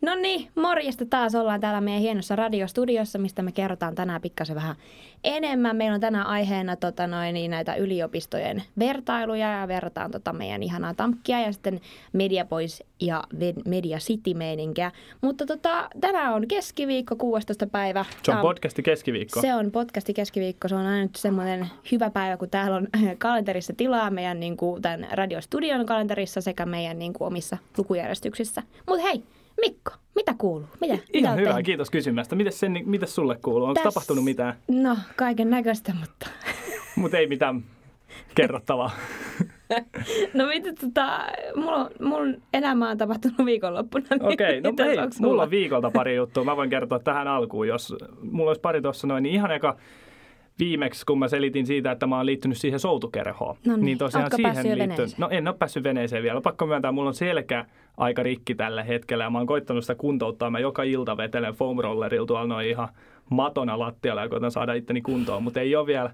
[0.00, 4.76] No niin, morjesta taas ollaan täällä meidän hienossa radiostudiossa, mistä me kerrotaan tänään pikkasen vähän
[5.24, 5.76] enemmän.
[5.76, 10.94] Meillä on tänään aiheena tota, noin, niin näitä yliopistojen vertailuja ja verrataan tota, meidän ihanaa
[10.94, 11.80] Tamkkia ja sitten
[12.12, 13.24] Media Boys ja
[13.64, 14.92] Media City meininkiä.
[15.20, 17.66] Mutta tota, tänään on keskiviikko, 16.
[17.66, 18.04] päivä.
[18.22, 19.40] Se on podcasti keskiviikko.
[19.40, 20.68] Se on podcasti keskiviikko.
[20.68, 22.88] Se on aina nyt semmoinen hyvä päivä, kun täällä on
[23.18, 28.62] kalenterissa tilaa meidän niin kuin, tämän radiostudion kalenterissa sekä meidän niin kuin, omissa lukujärjestyksissä.
[28.86, 29.22] Mutta hei,
[29.60, 30.66] Mikko, mitä kuuluu?
[30.80, 31.66] Mitä, Ihan mitä hyvä, tehnyt?
[31.66, 32.36] kiitos kysymästä.
[32.36, 33.68] Mites, sen, mites sulle kuuluu?
[33.68, 34.54] Onko Täs- tapahtunut mitään?
[34.68, 36.26] No, kaiken näköistä, mutta...
[36.96, 37.64] Mutta ei mitään
[38.34, 38.90] kerrottavaa.
[40.34, 44.04] No mitä tota, mulla, mun elämä on tapahtunut viikonloppuna.
[44.10, 46.44] Niin Okei, no mitäs hei, mulla on viikolta pari juttua.
[46.44, 49.22] Mä voin kertoa tähän alkuun, jos mulla olisi pari tuossa noin.
[49.22, 49.76] Niin ihan eka
[50.58, 53.56] viimeksi, kun mä selitin siitä, että mä oon liittynyt siihen soutukerhoon.
[53.66, 55.08] No niin, niin tosiaan siihen liittyen.
[55.18, 56.40] No en ole päässyt veneeseen vielä.
[56.40, 57.64] Pakko myöntää, mulla on selkä
[57.96, 60.50] aika rikki tällä hetkellä ja mä oon koittanut sitä kuntouttaa.
[60.50, 62.88] Mä joka ilta vetelen foam rollerilla tuolla noin ihan
[63.30, 66.10] matona lattialla ja koitan saada itteni kuntoon, mutta ei ole vielä,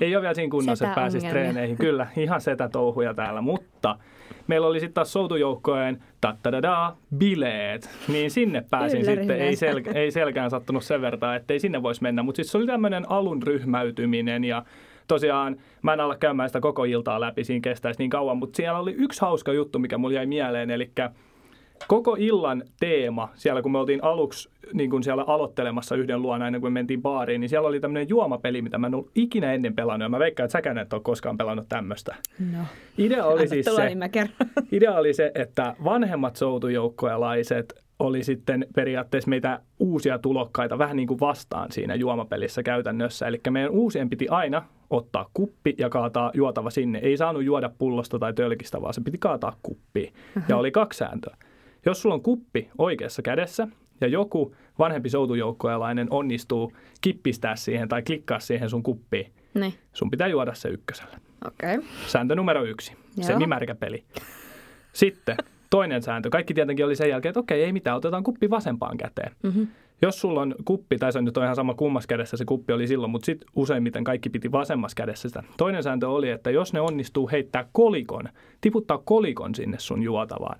[0.00, 1.76] ei ole vielä siinä kunnossa, että pääsisi treeneihin.
[1.76, 3.98] Kyllä, ihan setä touhuja täällä, mutta
[4.46, 10.10] meillä oli sitten taas soutujoukkojen tattadadaa, bileet, niin sinne pääsin Ylläri sitten, ei, sel, ei
[10.10, 14.44] selkään sattunut sen verran, ettei sinne voisi mennä, mutta siis se oli tämmöinen alun ryhmäytyminen
[14.44, 14.64] ja
[15.08, 18.78] tosiaan mä en ala käymään sitä koko iltaa läpi, siinä kestäisi niin kauan, mutta siellä
[18.78, 20.90] oli yksi hauska juttu, mikä mulle jäi mieleen, eli
[21.86, 26.60] koko illan teema, siellä kun me oltiin aluksi niin kun siellä aloittelemassa yhden luona ennen
[26.60, 29.74] kuin me mentiin baariin, niin siellä oli tämmöinen juomapeli, mitä mä en ollut ikinä ennen
[29.74, 30.04] pelannut.
[30.04, 32.16] Ja mä veikkaan, että säkään et ole koskaan pelannut tämmöistä.
[32.52, 32.58] No.
[32.98, 34.30] Idea oli Anna siis tulla, se, niin
[34.72, 41.20] idea oli se, että vanhemmat soutujoukkojalaiset oli sitten periaatteessa meitä uusia tulokkaita vähän niin kuin
[41.20, 43.26] vastaan siinä juomapelissä käytännössä.
[43.26, 46.98] Eli meidän uusien piti aina ottaa kuppi ja kaataa juotava sinne.
[46.98, 50.12] Ei saanut juoda pullosta tai tölkistä, vaan se piti kaataa kuppiin.
[50.48, 51.36] Ja oli kaksi sääntöä.
[51.86, 53.68] Jos sulla on kuppi oikeassa kädessä
[54.00, 60.28] ja joku vanhempi soutujoukkojalainen onnistuu kippistää siihen tai klikkaa siihen sun kuppiin, Niin, sun pitää
[60.28, 61.18] juoda se ykkösellä.
[61.46, 61.82] Okay.
[62.06, 63.26] Sääntö numero yksi, Joo.
[63.26, 64.04] semimärkäpeli.
[64.92, 65.36] Sitten
[65.70, 66.30] toinen sääntö.
[66.30, 69.32] Kaikki tietenkin oli sen jälkeen, että okei, ei mitään, otetaan kuppi vasempaan käteen.
[69.42, 69.66] Mm-hmm.
[70.02, 72.86] Jos sulla on kuppi, tai se on nyt ihan sama kummassa kädessä se kuppi oli
[72.86, 75.42] silloin, mutta sitten useimmiten kaikki piti vasemmassa kädessä sitä.
[75.56, 78.28] Toinen sääntö oli, että jos ne onnistuu heittää kolikon,
[78.60, 80.58] tiputtaa kolikon sinne sun juotavaan,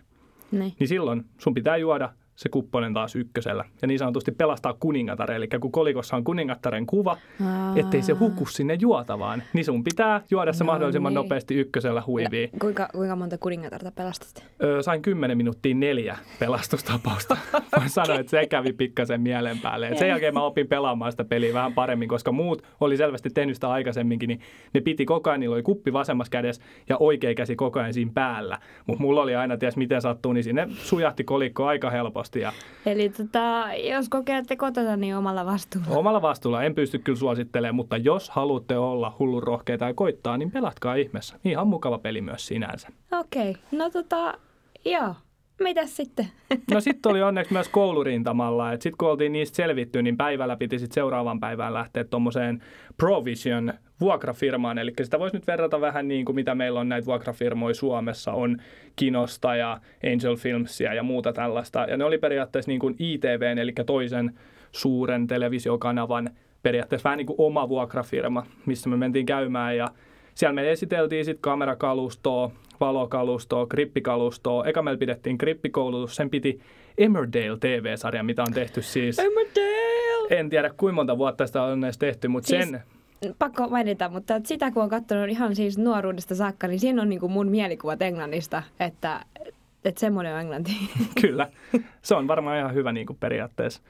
[0.50, 0.72] Niin.
[0.78, 3.65] niin silloin sun pitää juoda se kupponen taas ykkösellä.
[3.83, 7.72] Ja niin sanotusti pelastaa kuningatar, eli kun kolikossa on kuningattaren kuva, Aa.
[7.77, 11.15] ettei se huku sinne juotavaan, niin sun pitää juoda se No mahdollisimman niin.
[11.15, 12.50] nopeasti ykkösellä huiviin.
[12.53, 14.47] Ja kuinka, kuinka monta kuningatarta pelastit?
[14.62, 17.37] Öö, sain 10 minuuttia neljä pelastustapausta.
[17.78, 19.89] Voin sanoa, että se kävi pikkasen mielen päälle.
[19.89, 23.55] Et sen jälkeen mä opin pelaamaan sitä peliä vähän paremmin, koska muut oli selvästi tehnyt
[23.55, 24.41] sitä aikaisemminkin, niin
[24.75, 28.11] ne piti koko ajan, niillä oli kuppi vasemmassa kädessä ja oikea käsi koko ajan siinä
[28.15, 28.59] päällä.
[28.87, 32.53] Mutta mulla oli aina, ties miten sattuu, niin sinne sujahti kolikko aika helposti ja
[32.87, 35.89] Eli tota, jos kokeilette kotona, niin omalla vastuulla.
[35.91, 40.51] omalla vastuulla en pysty kyllä suosittelemaan, mutta jos haluatte olla hullun rohkeita ja koittaa, niin
[40.51, 41.39] pelatkaa ihmeessä.
[41.45, 42.89] Ihan mukava peli myös sinänsä.
[43.12, 43.62] Okei, okay.
[43.73, 44.35] no tota,
[44.85, 45.15] joo.
[45.61, 46.27] Mitäs sitten?
[46.71, 50.95] No sitten oli onneksi myös koulurintamalla, sitten kun oltiin niistä selvitty, niin päivällä piti sitten
[50.95, 52.62] seuraavan päivään lähteä tuommoiseen
[52.97, 57.75] Provision vuokrafirmaan, eli sitä voisi nyt verrata vähän niin kuin mitä meillä on näitä vuokrafirmoja
[57.75, 58.59] Suomessa, on
[58.97, 59.81] Kinosta ja
[60.12, 64.38] Angel Filmsia ja muuta tällaista, ja ne oli periaatteessa niin kuin ITVn, eli toisen
[64.72, 66.31] suuren televisiokanavan
[66.62, 69.88] periaatteessa vähän niin kuin oma vuokrafirma, missä me mentiin käymään ja
[70.34, 72.50] siellä me esiteltiin sitten kamerakalustoa,
[72.81, 74.64] valokalustoa, grippikalustoa.
[74.64, 76.60] Eka meillä pidettiin grippikoulutus, sen piti
[76.98, 80.28] Emmerdale TV-sarja, mitä on tehty siis, Emmerdale!
[80.31, 82.82] en tiedä kuinka monta vuotta sitä on edes tehty, mutta Siis- sen,
[83.39, 87.21] Pakko mainita, mutta sitä kun on katsonut ihan siis nuoruudesta saakka, niin siinä on niin
[87.21, 89.21] kuin mun mielikuvat Englannista, että,
[89.85, 90.73] että semmoinen on Englanti.
[91.21, 91.51] kyllä,
[92.03, 93.83] se on varmaan ihan hyvä niin kuin periaatteessa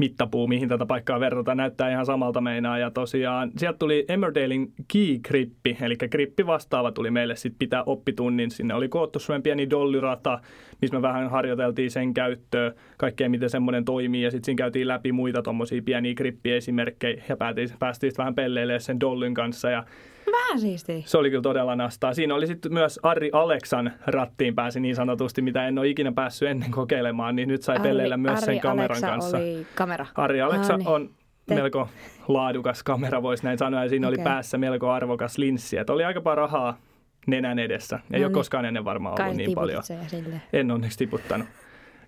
[0.00, 2.78] mittapuu, mihin tätä paikkaa verrataan, näyttää ihan samalta meinaa.
[2.78, 8.50] Ja tosiaan sieltä tuli Emmerdalein Key-grippi, eli grippi vastaava tuli meille sitten pitää oppitunnin.
[8.50, 10.40] Sinne oli koottu semmoinen pieni dollyrata,
[10.82, 14.22] missä me vähän harjoiteltiin sen käyttöä, kaikkea miten semmoinen toimii.
[14.22, 17.36] Ja sitten siinä käytiin läpi muita tuommoisia pieniä grippiesimerkkejä ja
[17.78, 19.70] päästiin sit vähän pelleilemään sen dollyn kanssa.
[19.70, 19.84] Ja
[20.32, 21.02] Vähän siistiä.
[21.04, 22.14] se oli kyllä todella nastaa.
[22.14, 26.48] Siinä oli sitten myös Arri Aleksan rattiin pääsi niin sanotusti, mitä en ole ikinä päässyt
[26.48, 29.38] ennen kokeilemaan, niin nyt sai pelleillä myös sen kameran Alexa kanssa.
[29.38, 30.06] oli kamera.
[30.14, 30.88] Ari Aleksa Ah, niin.
[30.88, 31.10] on
[31.46, 31.88] Te- melko
[32.28, 34.24] laadukas kamera, voisi näin sanoa, ja siinä oli Okei.
[34.24, 35.76] päässä melko arvokas linssi.
[35.76, 36.78] Että oli aika paljon rahaa
[37.26, 37.96] nenän edessä.
[37.96, 38.32] Ei No ole niin.
[38.34, 39.82] koskaan ennen varmaan Kai ollut niin paljon.
[39.82, 40.40] Sille.
[40.52, 41.48] En onneksi tiputtanut.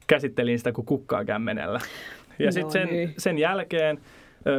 [0.07, 1.81] Käsittelin sitä kuin kukkaa kämmenellä.
[2.39, 3.15] Ja No sitten sen, niin.
[3.19, 3.99] sen jälkeen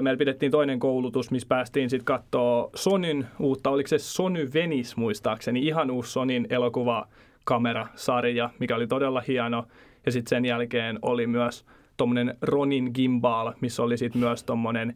[0.02, 5.68] meillä pidettiin toinen koulutus, missä päästiin sitten katsoa Sonyn uutta, oliko se Sony Venice muistaakseni,
[5.68, 9.66] ihan uusi Sonyn elokuvakamerasarja, mikä oli todella hieno.
[10.06, 11.66] Ja sitten sen jälkeen oli myös
[11.98, 14.96] tuommoinen Ronin Gimbal, missä oli sitten myös tuommoinen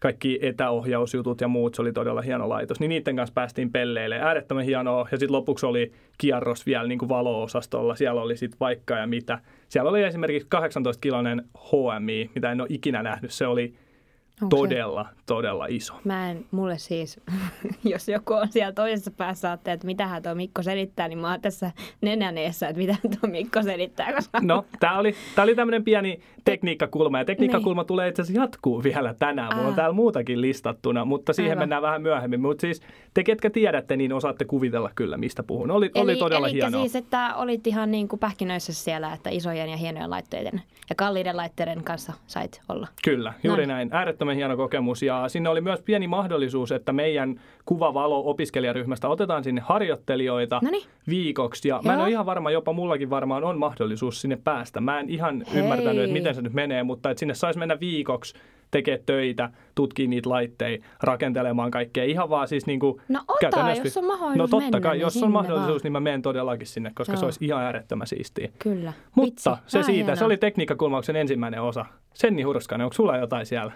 [0.00, 2.80] kaikki etäohjausjutut ja muut, se oli todella hieno laitos.
[2.80, 4.20] Niin niiden kanssa päästiin pelleille.
[4.20, 5.08] Äärettömän hienoa.
[5.12, 7.94] Ja sitten lopuksi oli kierros vielä niin kuin valo-osastolla.
[7.94, 9.38] Siellä oli sitten vaikka ja mitä.
[9.68, 13.30] Siellä oli esimerkiksi 18-kiloinen HMI, mitä en ole ikinä nähnyt.
[13.30, 13.74] Se oli
[14.42, 15.22] Onko todella, se?
[15.26, 15.94] todella iso.
[16.04, 17.20] Mä en, mulle siis,
[17.84, 21.40] jos joku on siellä toisessa päässä, ajattelee, että mitähän tuo Mikko selittää, niin mä oon
[21.40, 21.70] tässä
[22.00, 24.12] nenäneessä, että mitä tuo Mikko selittää.
[24.12, 24.40] Koska...
[24.42, 27.86] No, tää oli, tää oli tämmöinen pieni tekniikkakulma, ja tekniikkakulma niin.
[27.86, 29.56] tulee itse asiassa jatkuu vielä tänään.
[29.56, 31.62] Mulla on täällä muutakin listattuna, mutta siihen Aivan.
[31.62, 32.40] mennään vähän myöhemmin.
[32.40, 32.82] Mutta siis
[33.14, 35.70] te, ketkä tiedätte, niin osaatte kuvitella kyllä, mistä puhun.
[35.70, 36.80] Oli, eli, oli todella eli hienoa.
[36.80, 41.36] siis, että olit ihan niin kuin pähkinöissä siellä, että isojen ja hienojen laitteiden ja kalliiden
[41.36, 42.88] laitteiden kanssa sait olla.
[43.04, 43.72] Kyllä, juuri no.
[43.74, 43.88] näin.
[43.92, 50.60] Äärettömän hieno kokemus ja sinne oli myös pieni mahdollisuus, että meidän kuvavalo-opiskelijaryhmästä otetaan sinne harjoittelijoita
[50.62, 50.86] Noniin.
[51.08, 51.68] viikoksi.
[51.68, 51.82] Ja Joo.
[51.82, 54.80] mä en ole ihan varma, jopa mullakin varmaan on mahdollisuus sinne päästä.
[54.80, 55.60] Mä en ihan Hei.
[55.62, 58.34] ymmärtänyt, että miten se nyt menee, mutta että sinne saisi mennä viikoksi
[58.70, 62.04] tekee töitä, tutkii niitä laitteita, rakentelemaan kaikkea.
[62.04, 65.22] Ihan vaan siis niin kuin No ota, jos on mahdollisuus No totta kai, niin jos
[65.22, 65.80] on mahdollisuus, vaan.
[65.82, 67.18] niin mä menen todellakin sinne, koska Joo.
[67.20, 68.48] se olisi ihan äärettömän siistiä.
[68.58, 68.92] Kyllä.
[69.14, 70.16] Mutta Vitsi, se siitä, hienoa.
[70.16, 71.84] se oli tekniikkakulmauksen ensimmäinen osa.
[72.14, 73.72] Senni Hurskainen, onko sulla jotain siellä?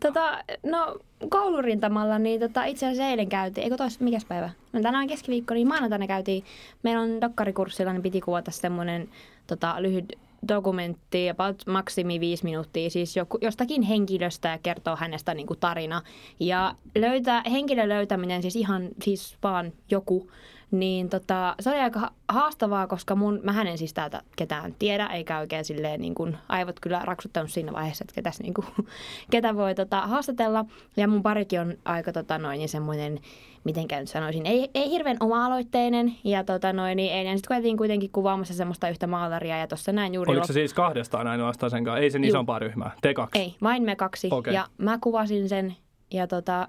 [0.00, 0.96] Tota, no
[1.28, 4.50] koulurintamalla, niin tota, itse asiassa eilen käytiin, eikö tois, mikäs päivä?
[4.72, 6.44] No tänään keskiviikko, niin maanantaina käytiin,
[6.82, 9.08] meillä on dokkarikurssilla, niin piti kuvata semmoinen
[9.46, 10.18] tota, lyhyt
[10.48, 16.02] dokumentti, about maksimi viisi minuuttia, siis joku, jostakin henkilöstä ja kertoo hänestä niin kuin tarina.
[16.40, 20.30] Ja löytää, henkilön löytäminen, siis ihan siis vaan joku,
[20.70, 25.38] niin tota, se oli aika haastavaa, koska mun, mä en siis täältä ketään tiedä, eikä
[25.38, 28.66] oikein silleen niin kuin, aivot kyllä raksuttanut siinä vaiheessa, että ketäs, niin kuin,
[29.30, 30.64] ketä voi tota, haastatella.
[30.96, 33.18] Ja mun parikin on aika tota, noin, niin semmoinen,
[33.64, 36.14] miten nyt sanoisin, ei, ei hirveän oma-aloitteinen.
[36.24, 39.58] Ja tota, noin, niin eilen sitten koettiin kuitenkin kuvaamassa semmoista yhtä maalaria.
[39.58, 40.32] Ja tuossa näin juuri...
[40.32, 41.98] Oliko se siis kahdestaan ainoastaan sen kanssa?
[41.98, 42.28] Ei sen Juh.
[42.28, 42.90] isompaa ryhmää?
[43.02, 43.38] Te kaksi?
[43.38, 44.28] Ei, vain me kaksi.
[44.30, 44.54] Okay.
[44.54, 45.76] Ja mä kuvasin sen
[46.10, 46.68] ja tota...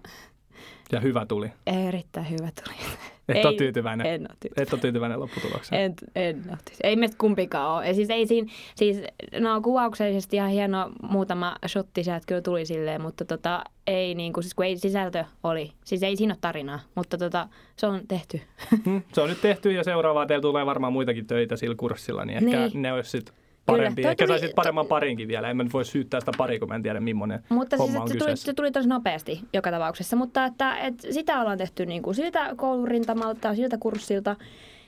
[0.92, 1.52] Ja hyvä tuli.
[1.68, 2.76] Erittäin hyvä tuli.
[3.38, 4.08] Et ole tyytyväinen.
[4.08, 4.68] En ole tyytyväinen.
[4.68, 5.82] Et ole tyytyväinen lopputulokseen.
[5.82, 7.94] En, en ole Ei meistä kumpikaan ole.
[7.94, 9.02] siis ei siinä, siis
[9.40, 14.44] no kuvauksellisesti ihan hieno muutama shotti sieltä kyllä tuli silleen, mutta tota, ei niin kuin,
[14.44, 15.72] siis kun ei sisältö oli.
[15.86, 18.42] Siis ei siinä ole tarinaa, mutta tota, se on tehty.
[18.86, 22.38] Hmm, se on nyt tehty ja seuraavaa teillä tulee varmaan muitakin töitä sillä kurssilla, niin
[22.38, 22.82] ehkä niin.
[22.82, 24.08] ne olisi sitten parempi.
[24.08, 25.50] Ehkä tuli, saisit paremman parinkin vielä.
[25.50, 28.02] En mä nyt voi syyttää sitä pari, kun mä en tiedä, millainen Mutta homma siis,
[28.02, 30.16] on se, tuli, se tuli tosi nopeasti joka tapauksessa.
[30.16, 34.36] Mutta että, että sitä ollaan tehty niin kuin siltä koulurintamalta, siltä kurssilta.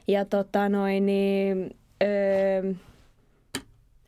[0.07, 2.73] Ja tota noin, niin, öö,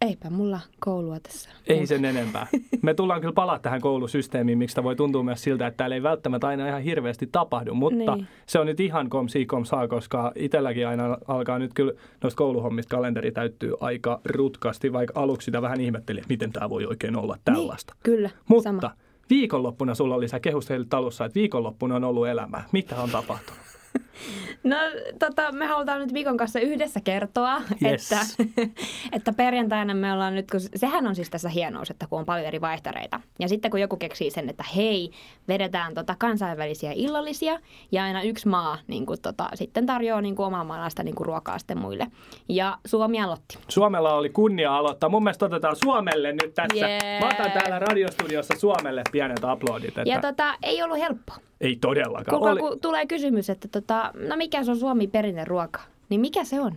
[0.02, 1.50] Eipä mulla koulua tässä.
[1.68, 2.48] Ei sen enempää.
[2.82, 6.48] Me tullaan kyllä palaa tähän koulusysteemiin, miksi voi tuntua myös siltä, että täällä ei välttämättä
[6.48, 8.28] aina ihan hirveästi tapahdu, mutta niin.
[8.46, 12.38] se on nyt ihan kom si kom saa, koska itselläkin aina alkaa nyt kyllä noista
[12.38, 17.16] kouluhommista kalenteri täyttyy aika rutkasti, vaikka aluksi sitä vähän ihmetteli, että miten tämä voi oikein
[17.16, 17.94] olla tällaista.
[17.94, 18.92] Niin, kyllä, Mutta sama.
[19.30, 22.64] viikonloppuna sulla oli sä kehustelit alussa, että viikonloppuna on ollut elämää.
[22.72, 23.60] Mitä on tapahtunut?
[24.64, 24.76] No
[25.20, 28.12] tota, me halutaan nyt viikon kanssa yhdessä kertoa, yes.
[28.12, 28.26] että,
[29.16, 32.48] että perjantaina me ollaan nyt, kun sehän on siis tässä hienous, että kun on paljon
[32.48, 33.22] eri vaihtareita.
[33.40, 35.12] Ja sitten kun joku keksii sen, että hei,
[35.48, 37.60] vedetään tota kansainvälisiä illallisia
[37.92, 41.26] ja aina yksi maa niin kuin, tota, sitten tarjoaa niin kuin, omaa maalaista niin kuin,
[41.26, 42.08] ruokaa sitten muille.
[42.50, 43.58] Ja Suomi aloitti.
[43.68, 45.10] Suomella oli kunnia aloittaa.
[45.10, 46.88] Mun mielestä otetaan Suomelle nyt tässä.
[46.88, 47.22] Yeah.
[47.22, 49.98] Mä otan täällä radiostudiossa Suomelle pienet aplodit.
[49.98, 50.04] Että...
[50.06, 51.36] Ja tota, ei ollut helppoa.
[51.62, 52.38] Ei todellakaan.
[52.40, 52.60] Kuulkaa, Oli...
[52.60, 55.10] kun tulee kysymys, että tota, no mikä se on Suomi
[55.46, 56.76] ruoka, niin mikä se on?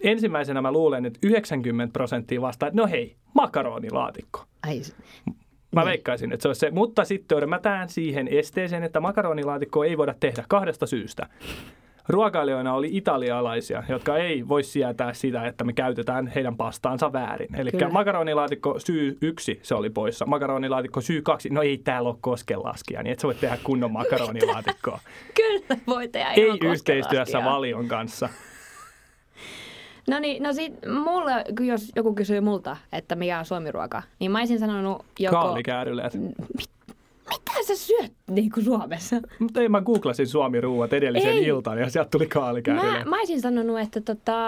[0.00, 4.44] Ensimmäisenä mä luulen, että 90 prosenttia vastaa, että no hei, makaronilaatikko.
[4.66, 4.82] Ai,
[5.72, 5.86] Mä niin.
[5.88, 6.70] veikkaisin, että se olisi se.
[6.70, 11.26] Mutta sitten törmätään siihen esteeseen, että makaronilaatikkoa ei voida tehdä kahdesta syystä
[12.08, 17.54] ruokailijoina oli italialaisia, jotka ei voi sietää sitä, että me käytetään heidän pastaansa väärin.
[17.54, 20.26] Eli makaronilaatikko syy yksi, se oli poissa.
[20.26, 25.00] Makaronilaatikko syy kaksi, no ei täällä ole koskenlaskija, niin et sä voi tehdä kunnon makaronilaatikkoa.
[25.34, 28.28] Kyllä voi tehdä Ei yhteistyössä valion kanssa.
[30.08, 30.72] No niin, no sit
[31.04, 35.36] mulle, jos joku kysyy multa, että mikä on suomiruoka, niin mä olisin sanonut joko...
[35.36, 36.12] Kaalikääryleet.
[37.28, 39.16] Mitä sä syöt niin kuin Suomessa?
[39.38, 41.44] Mutta ei, mä googlasin Suomi-ruuat edellisen ei.
[41.44, 43.04] iltaan ja sieltä tuli kaalikäärilleen.
[43.04, 44.38] Mä, mä olisin sanonut, että tota,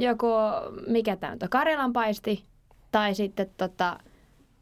[0.00, 0.50] joko,
[0.86, 2.44] mikä tämä on, karjalanpaisti
[2.92, 3.98] tai sitten tota,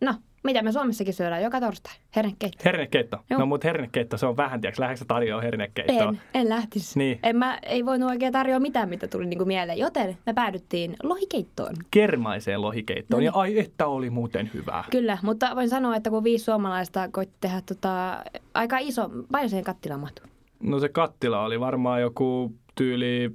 [0.00, 1.92] no mitä me Suomessakin syödään joka torstai?
[2.16, 2.62] Hernekeitto.
[2.64, 3.18] Hernekeitto.
[3.30, 3.40] Joo.
[3.40, 6.08] No mutta hernekeitto, se on vähän, tiedätkö, lähdetkö tarjoaa hernekeittoa?
[6.08, 6.98] En, en lähtisi.
[6.98, 7.18] Niin.
[7.22, 11.74] En mä, ei voinut oikein tarjoa mitään, mitä tuli niinku mieleen, joten me päädyttiin lohikeittoon.
[11.90, 13.26] Kermaiseen lohikeittoon, no niin.
[13.26, 14.84] ja ai että oli muuten hyvää.
[14.90, 19.64] Kyllä, mutta voin sanoa, että kun viisi suomalaista koitti tehdä tota, aika iso, paljon siihen
[19.64, 20.26] kattilaan mahtuu?
[20.62, 23.30] No se kattila oli varmaan joku tyyli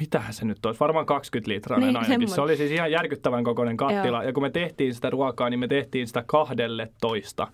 [0.00, 2.12] mitähän se nyt olisi, varmaan 20 litrainen Niin, ainakin.
[2.12, 2.34] semmoinen.
[2.34, 4.16] Se oli siis ihan järkyttävän kokoinen kattila.
[4.18, 4.22] Joo.
[4.22, 7.46] Ja kun me tehtiin sitä ruokaa, niin me tehtiin sitä kahdelle toista.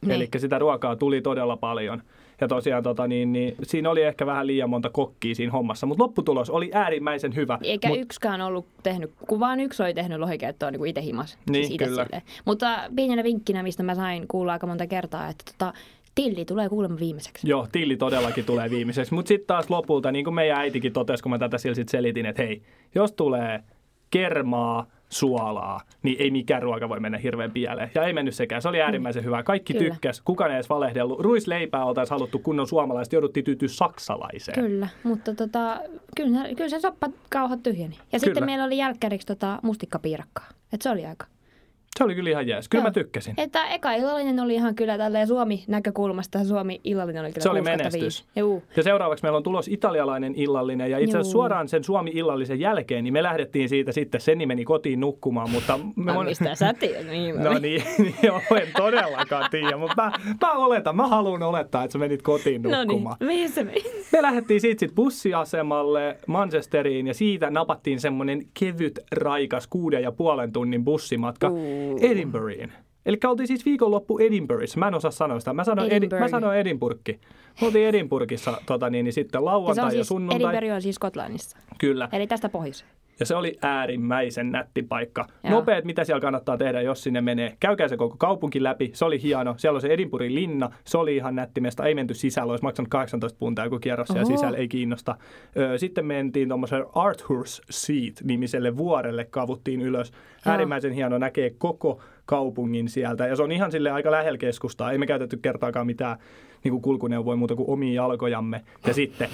[0.00, 0.10] Niin.
[0.12, 2.02] Eli sitä ruokaa tuli todella paljon.
[2.40, 6.04] Ja tosiaan tota, niin, niin, siinä oli ehkä vähän liian monta kokkia siinä hommassa, mutta
[6.04, 7.58] lopputulos oli äärimmäisen hyvä.
[7.62, 11.38] Eikä Mut- yksikään ollut tehnyt, kun vaan yksi oli tehnyt lohikerttoa niin itse himas.
[11.50, 12.04] Niin, ite kyllä.
[12.04, 12.22] silleen.
[12.44, 15.72] Mutta pienenä vinkkinä, mistä mä sain kuulla aika monta kertaa, että tota,
[16.14, 17.48] tilli tulee kuulemma viimeiseksi.
[17.48, 19.14] Joo, tilli todellakin tulee viimeiseksi.
[19.14, 22.26] Mutta sitten taas lopulta, niin kuin meidän äitikin totesi, kun mä tätä sillä sit selitin,
[22.26, 22.62] että hei,
[22.94, 23.64] jos tulee
[24.10, 27.90] kermaa, suolaa, niin ei mikään ruoka voi mennä hirveän pieleen.
[27.94, 28.62] Ja ei mennyt sekään.
[28.62, 29.42] Se oli äärimmäisen hyvä.
[29.42, 29.90] Kaikki Kyllä.
[29.90, 30.20] tykkäs.
[30.20, 31.20] Kukaan ei edes valehdellut.
[31.20, 33.14] Ruisleipää oltaisiin haluttu kunnon suomalaista.
[33.14, 34.64] Jouduttiin tyytyä saksalaiseen.
[34.64, 35.80] Kyllä, mutta tota,
[36.16, 37.96] kyllä, kyllä se soppa kauhat tyhjeni.
[38.12, 38.46] Ja sitten Kyllä.
[38.46, 40.48] meillä oli jälkkäriksi tota mustikkapiirakkaa.
[40.72, 41.26] Et se oli aika.
[41.98, 42.68] Se oli kyllä ihan jees.
[42.68, 42.88] Kyllä Joo.
[42.88, 43.34] mä tykkäsin.
[43.36, 46.44] Että eka illallinen oli ihan kyllä tälleen Suomi-näkökulmasta.
[46.44, 47.64] Suomi illallinen oli kyllä Se oli 6/5.
[47.64, 48.24] menestys.
[48.36, 48.62] Juu.
[48.76, 50.90] Ja seuraavaksi meillä on tulos italialainen illallinen.
[50.90, 54.20] Ja itse asiassa suoraan sen Suomi-illallisen jälkeen, niin me lähdettiin siitä sitten.
[54.20, 55.78] Senni meni kotiin nukkumaan, mutta...
[55.96, 57.06] Me Ai, mistä sä tiedät?
[57.06, 61.84] Niin, No niin, niin joo, en todellakaan tiedä, mutta mä, mä oletan, mä haluan olettaa,
[61.84, 63.16] että sä menit kotiin No niin, nukkumaan.
[63.20, 63.82] mihin se meni?
[64.12, 70.52] Me lähdettiin siitä sit bussiasemalle Manchesteriin ja siitä napattiin semmoinen kevyt, raikas kuuden ja puolen
[70.52, 71.79] tunnin bussimatka Uu.
[72.00, 72.72] Edinburghiin.
[73.06, 74.78] Eli oltiin siis viikonloppu Edinburghissa.
[74.78, 75.52] Mä en osaa sanoa sitä.
[75.52, 77.20] Mä sanoin, Edi, mä sanoin Edinburghi.
[77.60, 80.36] Me oltiin Edinburghissa tota niin, niin sitten lauantai ja, siis, sunnuntai.
[80.36, 81.58] Edinburgh on siis Skotlannissa.
[81.78, 82.08] Kyllä.
[82.12, 82.90] Eli tästä pohjoiseen.
[83.20, 85.26] Ja se oli äärimmäisen nätti paikka.
[85.44, 85.50] Joo.
[85.52, 87.56] Nopeet, mitä siellä kannattaa tehdä, jos sinne menee.
[87.60, 88.90] Käykää se koko kaupunki läpi.
[88.94, 89.54] Se oli hieno.
[89.56, 90.70] Siellä on se Edinburghin linna.
[90.84, 91.84] Se oli ihan nätti mesta.
[91.84, 92.50] Ei menty sisällä.
[92.50, 94.36] Olisi maksanut 18 puntaa joku kierros siellä Oho.
[94.36, 94.58] sisällä.
[94.58, 95.16] Ei kiinnosta.
[95.76, 99.24] Sitten mentiin tuommoiselle Arthur's Seat-nimiselle vuorelle.
[99.24, 100.10] Kavuttiin ylös.
[100.10, 100.52] Joo.
[100.52, 101.18] Äärimmäisen hieno.
[101.18, 103.26] Näkee koko kaupungin sieltä.
[103.26, 104.92] Ja se on ihan sille aika lähellä keskustaa.
[104.92, 106.16] Ei me käytetty kertaakaan mitään
[106.64, 108.60] niin kuin kulkuneuvoja muuta kuin omia jalkojamme.
[108.86, 109.28] Ja sitten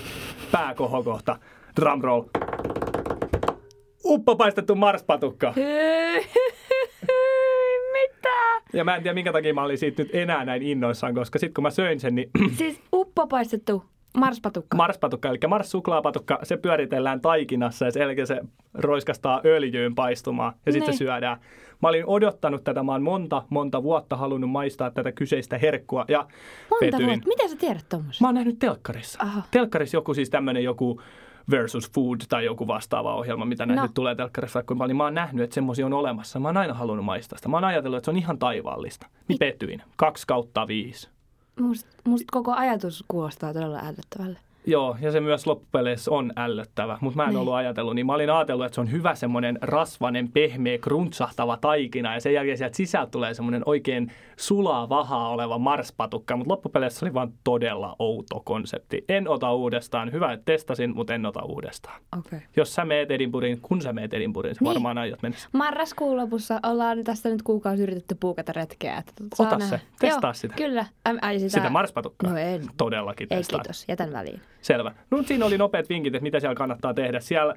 [0.53, 1.39] pääkohokohta.
[1.81, 2.23] Drumroll.
[4.07, 5.55] Uppopaistettu marspatukka.
[7.93, 8.63] Mitä?
[8.73, 11.55] Ja mä en tiedä, minkä takia mä olin siitä nyt enää näin innoissaan, koska sitten
[11.55, 13.85] kun mä söin sen, niin Siis uppopaistettu
[14.17, 14.77] marspatukka.
[14.77, 18.41] marspatukka, eli mars-suklaapatukka, se pyöritellään taikinassa ja sen jälkeen se
[18.75, 20.99] roiskastaa öljyyn paistumaan ja sitten se Niin.
[20.99, 21.41] syödään.
[21.83, 26.19] Mä olin odottanut tätä, mä oon monta, monta vuotta halunnut maistaa tätä kyseistä herkkua ja
[26.71, 27.29] Monta vuotta.
[27.29, 28.25] Miten sä tiedät tommosen?
[28.25, 29.19] Mä oon nähnyt telkkarissa.
[29.23, 29.43] Aha.
[29.51, 31.01] Telkkarissa joku siis tämmönen joku
[31.51, 33.87] versus food tai joku vastaava ohjelma, mitä näitä No.
[33.87, 34.97] nyt tulee telkkarissa vaikka kuinka paljon.
[34.97, 36.41] Mä oon nähnyt, että semmoisia on olemassa.
[36.41, 37.49] Mä oon aina halunnut maistaa sitä.
[37.49, 39.07] Mä oon ajatellut, että se on ihan taivaallista.
[39.29, 39.83] Niin petyin.
[39.97, 41.09] Kaksi kautta viisi.
[41.61, 44.39] Musta must koko ajatus kuulostaa todella älyttävälle.
[44.67, 47.37] Joo, ja se myös loppupeleissä on ällöttävä, mutta mä en Niin.
[47.39, 52.15] ollut ajatellut, niin mä olin ajatellut, että se on hyvä semmoinen rasvanen, pehmeä, kruntsahtaava taikina,
[52.15, 57.05] ja sen jälkeen sieltä sisältä tulee semmoinen oikein sulaa vahaa oleva marspatukka, mutta loppupeleissä se
[57.05, 59.05] oli vaan todella outo konsepti.
[59.09, 62.01] En ota uudestaan, hyvä, että testasin, mutta en ota uudestaan.
[62.19, 62.41] Okay.
[62.57, 64.69] Jos sä meet Edinburghin, kun sä meet Edinburghin, sä Niin.
[64.75, 65.39] varmaan aiot mennä.
[65.53, 68.97] Marraskuun lopussa ollaan tästä nyt kuukausi yritetty puukata retkeä.
[68.99, 69.77] Että saa Ota nähdä.
[69.79, 70.55] se, testaa Joo, sitä.
[70.55, 70.87] Kyllä.
[71.23, 72.31] Ai sitä, Sitä marspatukkaa.
[72.31, 72.63] No en.
[72.77, 73.61] Todellakin Ei testaa.
[73.61, 74.41] kiitos, jätän väliin.
[74.63, 74.93] Selvä.
[75.11, 77.21] No siinä oli nopeat vinkit, että mitä siellä kannattaa tehdä.
[77.21, 77.55] Siellä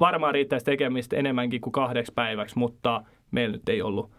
[0.00, 4.10] varmaan riittäisi tekemistä enemmänkin kuin kahdeksi päiväksi, mutta meillä nyt ei ollut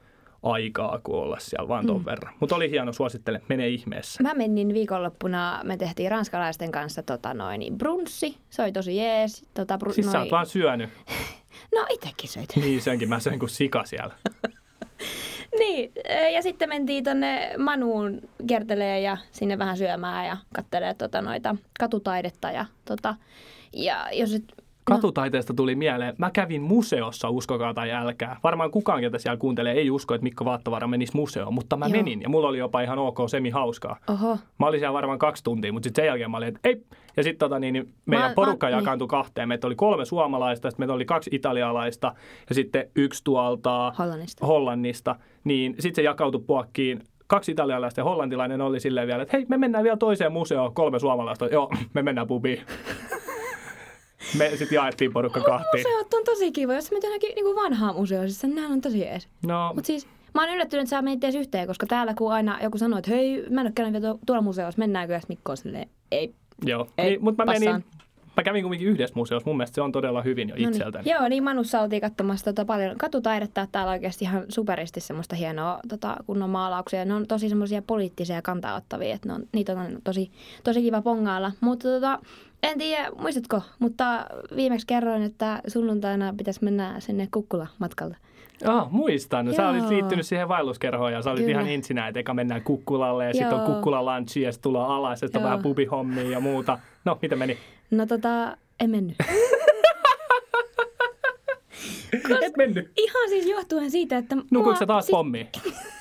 [0.44, 2.06] aikaa kuin olla siellä vaan ton mm.
[2.06, 2.34] verran.
[2.40, 4.24] Mutta oli hieno, suosittelen, mene ihmeessä.
[4.24, 8.38] Mä menin viikonloppuna, me tehtiin ranskalaisten kanssa tota noin, brunssi.
[8.50, 9.46] Se oli tosi jees.
[9.54, 10.90] Tota, bru- Siis sä oot vaan syönyt.
[11.76, 12.50] No itekin söit.
[12.56, 14.14] Niin senkin mä söin kuin sika siellä.
[15.60, 15.92] niin,
[16.34, 22.52] ja sitten mentiin tonne Manuun kertelee ja sinne vähän syömään ja kattelee tota noita katutaidetta.
[22.52, 23.16] Ja, tota,
[23.74, 24.44] ja jos et,
[24.84, 28.40] Katutaiteesta tuli mieleen, mä kävin museossa, uskokaa tai älkää.
[28.44, 31.92] Varmaan kukaan, ketä siellä kuuntelee, ei usko, että Mikko Vaattavara menisi museoon, mutta mä Joo.
[31.92, 33.98] menin ja mulla oli jopa ihan ok semi hauskaa.
[34.10, 36.84] oho, Mä olin siellä varmaan kaksi tuntia, mutta sitten sen jälkeen mä olin, että ei.
[37.18, 38.78] Ja sitten tota, niin, niin meidän Mä- porukka mä- niin.
[38.78, 39.48] jakaantui kahteen.
[39.48, 42.16] Meitä oli kolme suomalaista, sitten meitä oli kaksi italialaista
[42.50, 44.46] ja sitten yksi tuolta Hollannista.
[44.46, 45.16] Hollannista.
[45.44, 47.00] Niin sitten se jakautui puokkiin.
[47.28, 51.00] Kaksi italialaista ja hollantilainen oli silleen vielä, että hei, me mennään vielä toiseen museoon, kolme
[51.00, 51.46] suomalaista.
[51.48, 52.62] Joo, me mennään pubiin.
[54.38, 55.84] Me sitten jaettiin porukka kahtiin.
[55.88, 56.74] Museot on tosi kiva.
[56.74, 59.28] Jos menet johonkin niin vanhaan museoon, siis nehän on tosi jees.
[59.48, 62.60] No, Mutta siis mä oon yllättynyt, että sä menit edes yhteen, koska täällä kun aina
[62.64, 65.14] joku sanoo, että hei, mä en ole käynyt vielä tuo- tuolla museossa, mennäänkö?
[65.14, 66.34] Ja sit Mikko on silleen, ei.
[66.66, 66.88] joo.
[66.98, 67.86] Ei, Niin, mutta mä menin,
[68.38, 69.50] mä kävin kuitenkin yhdessä museossa.
[69.50, 71.10] Mun mielestä se on todella hyvin jo No itseltäni.
[71.12, 75.36] Joo, niin Manussa oltiin katsomassa tota paljon katutaidetta, että täällä on oikeasti ihan superisti semmoista
[75.36, 77.06] hienoa tota, kunnon maalauksia.
[77.06, 80.32] Ne on tosi semmoisia poliittisia ja kantaottavia, että ne on, niitä on tosi,
[80.64, 81.52] tosi kiva pongailla.
[81.62, 82.20] Mutta tota,
[82.64, 84.26] en tiedä, muistatko, mutta
[84.56, 88.18] viimeksi kerroin, että sunnuntaina pitäisi mennä sinne Kukkula-matkalle.
[88.66, 89.56] Ah, muistan.
[89.56, 89.72] Sä Joo.
[89.72, 91.60] olit liittynyt siihen vaelluskerhoon ja sä olit Kyllä.
[91.60, 95.28] ihan ensinnä, että eka mennään kukkulalle ja sitten on kukkula ja sitten tullaan alas ja
[95.28, 96.80] sitten vähän pubihommia ja muuta.
[97.06, 97.58] No, miten meni?
[97.92, 99.16] No tota, en mennyt.
[102.42, 102.92] Et mennyt.
[102.98, 104.38] Ihan siis johtuen siitä, että...
[104.52, 105.48] Nukuiko sä taas siis, pommiin?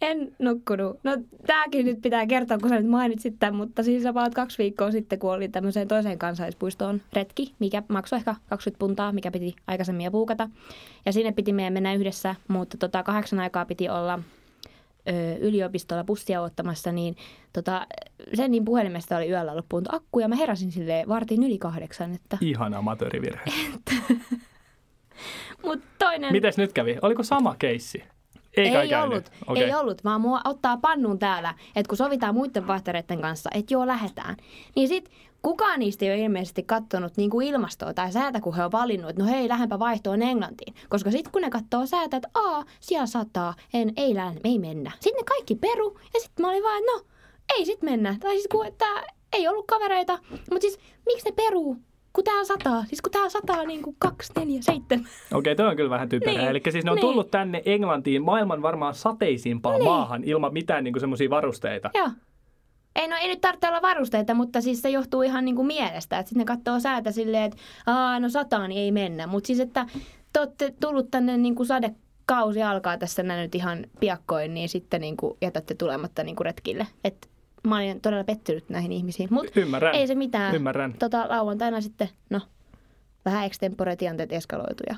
[0.00, 1.00] En nukkunut.
[1.04, 4.90] No tääkin nyt pitää kertoa, kun sä nyt mainitsit tämän, mutta siis about kaksi viikkoa
[4.90, 10.04] sitten, kun oli tämmöiseen toiseen kansallispuistoon retki, mikä maksoi ehkä 20 puntaa, mikä piti aikaisemmin
[10.04, 10.48] jo puukata.
[11.06, 14.18] Ja sinne piti meidän mennä yhdessä, mutta tota, kahdeksan aikaa piti olla
[15.08, 17.16] ö, yliopistolla bussia ottamassa, niin
[17.52, 17.86] tota,
[18.34, 22.14] sen niin puhelimesta oli yöllä loppuun akku ja mä heräsin sille vartin yli kahdeksan.
[22.14, 22.38] Että...
[22.40, 23.44] Ihan amatöörivirhe.
[25.64, 26.32] Mut toinen...
[26.32, 26.96] Mites nyt kävi?
[27.02, 28.04] Oliko sama keissi?
[28.56, 29.62] Ei, ei ollut, okay.
[29.62, 33.86] ei ollut, vaan mua ottaa pannun täällä, että kun sovitaan muiden vahtereiden kanssa, että joo,
[33.86, 34.36] lähetään.
[34.76, 35.10] Niin sit
[35.42, 39.10] kukaan niistä ei ole ilmeisesti katsonut niin kuin ilmastoa tai säätä, kun he on valinnut,
[39.10, 40.74] että no hei, lähempä vaihtoon Englantiin.
[40.88, 44.14] Koska sitten kun ne katsoo säätä, että aa, siellä sataa, en, ei,
[44.44, 44.92] ei mennä.
[45.00, 47.02] Sitten ne kaikki peru ja sitten mä olin vaan, että no,
[47.58, 48.16] ei sit mennä.
[48.20, 48.86] Tai siis kun, että
[49.32, 50.18] ei ollut kavereita.
[50.30, 51.76] Mutta siis miksi ne peruu?
[52.18, 55.06] Kun täällä sataa, siis kun täällä sataa niin kuin kaksi, neljä, seitsemän.
[55.34, 56.38] Okei, toi on kyllä vähän typerää.
[56.38, 57.00] Niin, Eli siis ne on niin.
[57.06, 59.84] tullut tänne Englantiin maailman varmaan sateisimpaan niin.
[59.84, 61.90] maahan ilman mitään niin semmoisia varusteita.
[61.94, 62.08] Joo.
[62.96, 66.18] Ei, no ei nyt tarvitse olla varusteita, mutta siis se johtuu ihan niin kuin mielestä.
[66.18, 69.26] Että sitten ne katsoo säätä silleen, että Aa, no sataa, niin ei mennä.
[69.26, 69.86] Mutta siis, että
[70.32, 75.00] te olette tullut tänne niin kuin sadekausi alkaa tässä näin nyt ihan piakkoin, niin sitten
[75.00, 76.86] niin kuin jätätte tulematta niin kuin retkille.
[77.04, 77.28] Että
[77.68, 79.28] mä olin todella pettynyt näihin ihmisiin.
[79.32, 79.60] Mutta
[79.92, 80.54] ei se mitään.
[80.54, 80.94] Ymmärrän.
[80.98, 82.40] Tota, lauantaina sitten, no,
[83.24, 84.96] vähän extempore tilanteet eskaloitu ja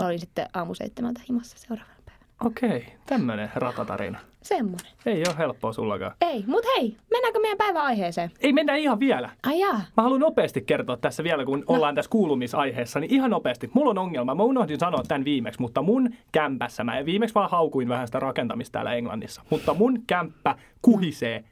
[0.00, 2.26] olin sitten aamu seitsemältä himassa seuraavana päivänä.
[2.44, 4.18] Okei, tämmöinen ratatarina.
[4.42, 4.92] Semmoinen.
[5.06, 6.12] Ei ole helppoa sullakaan.
[6.20, 8.30] Ei, mutta hei, mennäänkö meidän päivän aiheeseen?
[8.40, 9.30] Ei mennä ihan vielä.
[9.46, 9.80] Ai jaa.
[9.96, 11.64] Mä haluan nopeasti kertoa tässä vielä, kun no.
[11.68, 13.70] ollaan tässä kuulumisaiheessa, niin ihan nopeasti.
[13.74, 14.34] Mulla on ongelma.
[14.34, 18.72] Mä unohdin sanoa tämän viimeksi, mutta mun kämpässä, mä viimeksi vaan haukuin vähän sitä rakentamista
[18.72, 21.44] täällä Englannissa, mutta mun kämppä kuhisee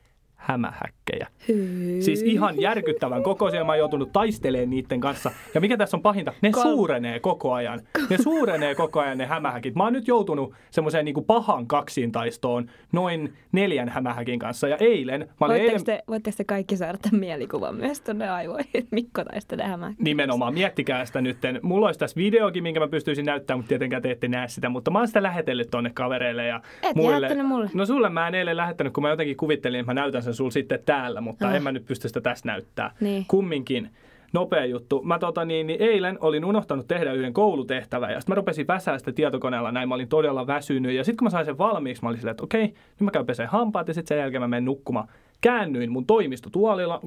[0.44, 1.26] hämähäkkejä.
[1.48, 2.02] Hyy.
[2.02, 3.64] Siis ihan järkyttävän kokoisia.
[3.64, 5.30] Mä oon joutunut taistelemaan niiden kanssa.
[5.54, 6.32] Ja mikä tässä on pahinta?
[6.42, 7.80] Ne Kol- suurenee koko ajan.
[8.10, 9.74] Ne suurenee koko ajan ne hämähäkit.
[9.74, 14.69] Mä oon nyt joutunut semmoiseen niin pahan kaksintaistoon noin neljän hämähäkin kanssa.
[14.69, 15.21] Ja eilen...
[15.21, 15.84] Mä olin voitteko, eilen...
[15.84, 18.88] te, voitteko te kaikki saada tämän mielikuvan myös tuonne aivoihin?
[18.90, 20.04] Mikko taistelee hämähäkkiä.
[20.04, 20.54] Nimenomaan.
[20.54, 21.38] Miettikää sitä nyt.
[21.62, 24.69] Mulla olisi tässä videokin, minkä mä pystyisin näyttämään, mutta tietenkään te ette näe sitä.
[24.69, 26.47] Mutta mä oon sitä lähetellyt tonne kavereille.
[26.47, 27.42] Ja Et muille.
[27.42, 27.71] mulle.
[27.75, 30.50] No sulle mä en eilen lähettänyt, kun mä jotenkin kuvittelin, että mä näytän sen sul
[30.50, 31.54] sitten täällä, mutta ah.
[31.54, 32.90] en mä nyt pysty sitä tässä näyttää.
[33.00, 33.25] Niin.
[33.28, 33.90] Kumminkin
[34.32, 35.02] nopea juttu.
[35.02, 38.99] Mä tota niin, niin eilen olin unohtanut tehdä yhden koulutehtävän ja sitten mä rupesin väsää
[38.99, 39.88] sitä tietokoneella näin.
[39.88, 42.44] Mä olin todella väsynyt ja sitten kun mä sain sen valmiiksi, mä olin silleen, että
[42.44, 45.08] okei, nyt mä käyn peseen hampaat ja sitten sen jälkeen mä menen nukkumaan.
[45.40, 47.00] Käännyin mun toimistotuolilla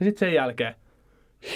[0.00, 0.74] ja sitten sen jälkeen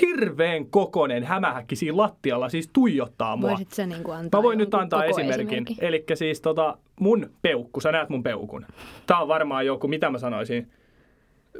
[0.01, 3.51] hirveän kokonen hämähäkki siinä lattialla siis tuijottaa mua.
[3.51, 5.67] Voisit sä niin antaa Mä voin nyt antaa esimerkin.
[5.79, 8.67] Eli siis tota, mun peukku, sä näet mun peukun.
[9.07, 10.71] Tää on varmaan joku, mitä mä sanoisin,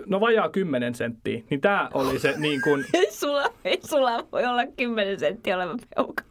[0.07, 2.85] no vajaa 10 senttiä, niin tää oli se niin kuin...
[2.95, 6.23] ei, sulla, ei sulla voi olla 10 senttiä oleva peukku.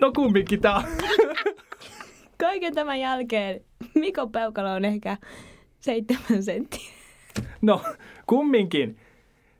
[0.00, 0.82] No kumminkin tää
[2.40, 3.60] Kaiken tämän jälkeen
[3.94, 5.16] Mikon peukalo on ehkä
[5.80, 6.90] 7 senttiä.
[7.62, 7.80] No
[8.26, 8.98] kumminkin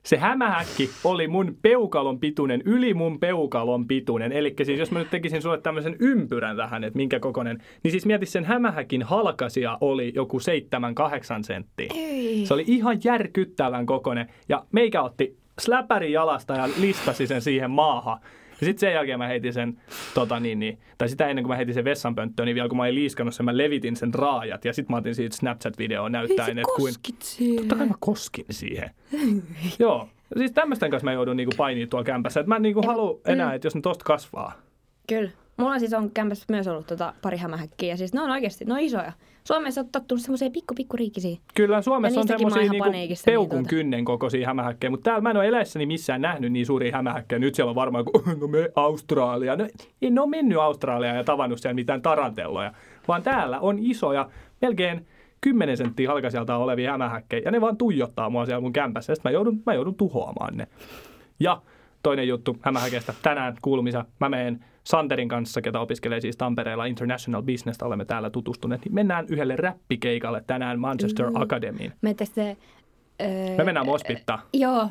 [0.07, 4.31] se hämähäkki oli mun peukalon pituinen, yli mun peukalon pituinen.
[4.31, 8.05] Eli siis jos mä nyt tekisin sulle tämmöisen ympyrän tähän, että minkä kokonen, niin siis
[8.05, 10.41] mieti sen hämähäkin halkasia oli joku 7-8
[11.41, 11.91] senttiä.
[11.95, 12.45] Ei.
[12.45, 14.29] Se oli ihan järkyttävän kokonen.
[14.49, 18.19] Ja meikä otti släpäri jalasta ja listasi sen siihen maahan.
[18.61, 19.81] Ja sitten sen jälkeen mä heitin sen,
[20.13, 22.83] tota niin, niin, tai sitä ennen kuin mä heitin sen vessanpönttöön, niin vielä kun mä
[22.83, 24.65] olin liiskannut sen, mä levitin sen raajat.
[24.65, 26.93] Ja sitten mä otin siitä Snapchat-videoa näyttäen, että kuin...
[27.19, 27.57] siihen.
[27.57, 28.89] Totta kai mä koskin siihen.
[29.79, 30.09] Joo.
[30.37, 32.39] Siis tämmöisten kanssa mä joudun niinku painimaan tuolla kämpässä.
[32.39, 34.53] Että mä en niinku halua enää, että jos ne tosta kasvaa.
[35.09, 35.29] Kyllä.
[35.57, 37.89] Mulla siis on kämpässä myös ollut tota pari hämähäkkiä.
[37.93, 39.11] Ja siis ne on oikeasti, ne on isoja.
[39.47, 41.39] Suomessa on tottunut semmoiseen pikku pikku riikisiin.
[41.55, 42.85] Kyllä, Suomessa on semmoisia niinku
[43.25, 43.69] peukun tuota.
[43.69, 47.39] kynnen kokoisia hämähäkkejä, mutta täällä mä en ole eläessäni missään nähnyt niin suuria hämähäkkejä.
[47.39, 49.55] Nyt siellä on varmaan, kun no me Australia.
[49.55, 49.67] No,
[50.01, 52.73] ei ne ole mennyt Australiaan ja tavannut siellä mitään tarantelloja,
[53.07, 54.29] vaan täällä on isoja,
[54.61, 55.07] melkein
[55.41, 59.31] 10 senttiä halkasijalta olevia hämähäkkejä, ja ne vaan tuijottaa mua siellä mun kämpässä, ja mä
[59.31, 60.67] joudun, mä joudun tuhoamaan ne.
[61.39, 61.61] Ja
[62.03, 63.13] toinen juttu hämähäkestä.
[63.21, 68.85] Tänään kuulumisa mä menen Santerin kanssa, ketä opiskelee siis Tampereella International Business, olemme täällä tutustuneet,
[68.85, 71.35] niin mennään yhdelle räppikeikalle tänään Manchester mm.
[71.35, 71.93] Academyin.
[72.25, 72.57] se,
[73.21, 74.39] öö, me mennään Mospittaan.
[74.53, 74.89] Joo,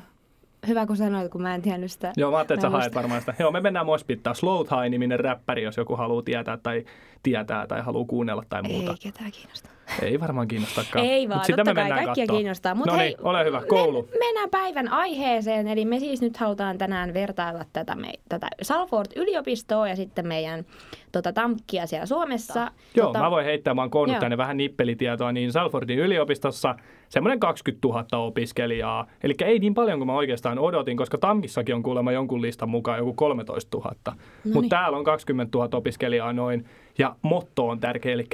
[0.68, 2.12] Hyvä kun sanoit, kun mä en tiennyt sitä.
[2.16, 3.34] Joo, mä ajattelin, että sä haet varmaan sitä.
[3.38, 4.34] Joo, me mennään Mospittaa.
[4.34, 6.84] Slowth High-niminen räppäri, jos joku haluaa tietää tai
[7.22, 8.90] tietää tai haluaa kuunnella tai muuta.
[8.90, 9.72] Ei ketään kiinnostaa.
[10.02, 11.04] Ei varmaan kiinnostakaan.
[11.04, 12.36] Ei vaan, Mut sitä me kai kaikkia kattoo.
[12.36, 12.74] kiinnostaa.
[12.74, 14.02] Mut no niin, ole hyvä, koulu.
[14.02, 19.88] Me, mennään päivän aiheeseen, eli me siis nyt halutaan tänään vertailla tätä, me, tätä Salford-yliopistoa
[19.88, 20.64] ja sitten meidän
[21.12, 22.70] tota, TAMKkia siellä Suomessa.
[22.94, 26.74] Joo, tota, mä voin heittää, mä oon koonnut tänne vähän nippelitietoa, niin Salfordin yliopistossa–
[27.08, 29.06] semmoinen 20 000 opiskelijaa.
[29.22, 32.98] Eli ei niin paljon kuin mä oikeastaan odotin, koska Tammissakin on kuulemma jonkun listan mukaan
[32.98, 33.94] joku 13 000.
[34.06, 34.14] No
[34.44, 34.68] Mutta niin.
[34.68, 36.64] täällä on 20 000 opiskelijaa noin.
[36.98, 38.24] Ja motto on tärkeä, eli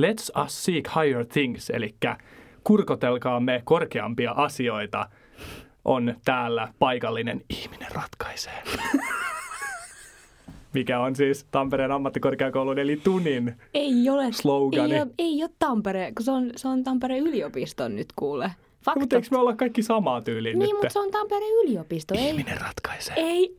[0.00, 1.94] let's us seek higher things, eli
[2.64, 5.06] kurkotelkaamme korkeampia asioita
[5.84, 8.62] on täällä paikallinen ihminen ratkaisee.
[10.74, 14.94] Mikä on siis Tampereen ammattikorkeakoulun eli Tunin ei ole, slogani.
[14.94, 18.50] Ei ole, ei ole Tampere, kun se on, se on Tampereen yliopiston nyt kuule.
[18.84, 19.00] Faktat.
[19.00, 20.72] Mutta eikö me olla kaikki samaa tyyliin Niin, nyt?
[20.72, 22.14] mutta se on Tampereen yliopisto.
[22.18, 23.14] Ihminen ei, ratkaisee.
[23.16, 23.56] Ei,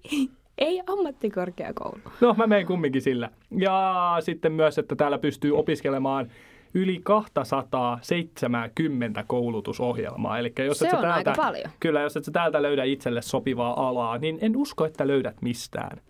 [0.57, 1.99] ei ammattikorkeakoulu.
[2.21, 3.29] No, mä menen kumminkin sillä.
[3.57, 6.31] Ja sitten myös, että täällä pystyy opiskelemaan
[6.73, 10.39] yli 270 koulutusohjelmaa.
[10.39, 11.69] Eli jos se et on täältä, aika paljon.
[11.79, 16.01] Kyllä, jos et sä täältä löydä itselle sopivaa alaa, niin en usko, että löydät mistään.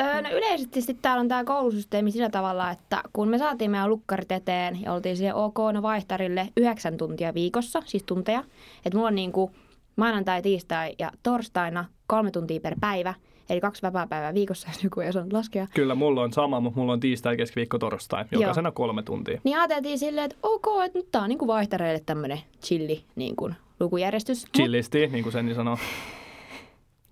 [0.00, 4.32] Öö, no yleisesti täällä on tämä koulusysteemi sillä tavalla, että kun me saatiin meidän lukkarit
[4.32, 8.44] eteen ja oltiin siihen OK no vaihtarille yhdeksän tuntia viikossa, siis tunteja.
[8.84, 9.52] Että mulla on niin kuin
[9.96, 13.14] maanantai, tiistai ja torstaina kolme tuntia per päivä–
[13.50, 15.66] Eli kaksi vapaa-päivää viikossa, jos joku ei osannut laskea.
[15.74, 18.24] Kyllä, mulla on sama, mutta mulla on tiistai, keskiviikko, torstai.
[18.30, 18.72] Jokaisena Joo.
[18.72, 19.40] kolme tuntia.
[19.44, 23.36] Niin ajateltiin silleen, että ok, että nyt tää on niin kuin vaihtareille tämmöinen chilli niin
[23.36, 24.46] kuin lukujärjestys.
[24.56, 25.78] Chillisti, niin kuin sen niin sanoo.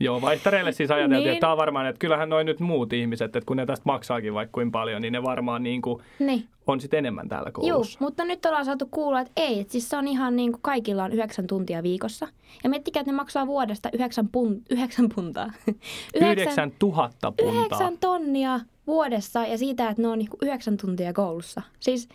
[0.01, 1.33] Joo, vaihtareille siis ajateltiin, niin.
[1.33, 4.35] että tämä on varmaan, että kyllähän noin nyt muut ihmiset, että kun ne tästä maksaakin
[4.35, 6.49] vaikka kuin paljon, niin ne varmaan niin kuin niin.
[6.67, 7.99] on sitten enemmän täällä koulussa.
[8.01, 10.63] Joo, mutta nyt ollaan saatu kuulla, että ei, että siis se on ihan niin kuin
[10.63, 12.29] kaikilla on yhdeksän tuntia viikossa.
[12.65, 15.53] Ja miettikää, että ne maksaa vuodesta yhdeksän, pun, yhdeksän puntaa.
[16.21, 17.61] Yhdeksän tuhatta puntaa.
[17.61, 21.63] Yhdeksän tonnia vuodessa ja siitä, että ne on niin kuin yhdeksän tuntia koulussa.
[21.81, 22.09] Siis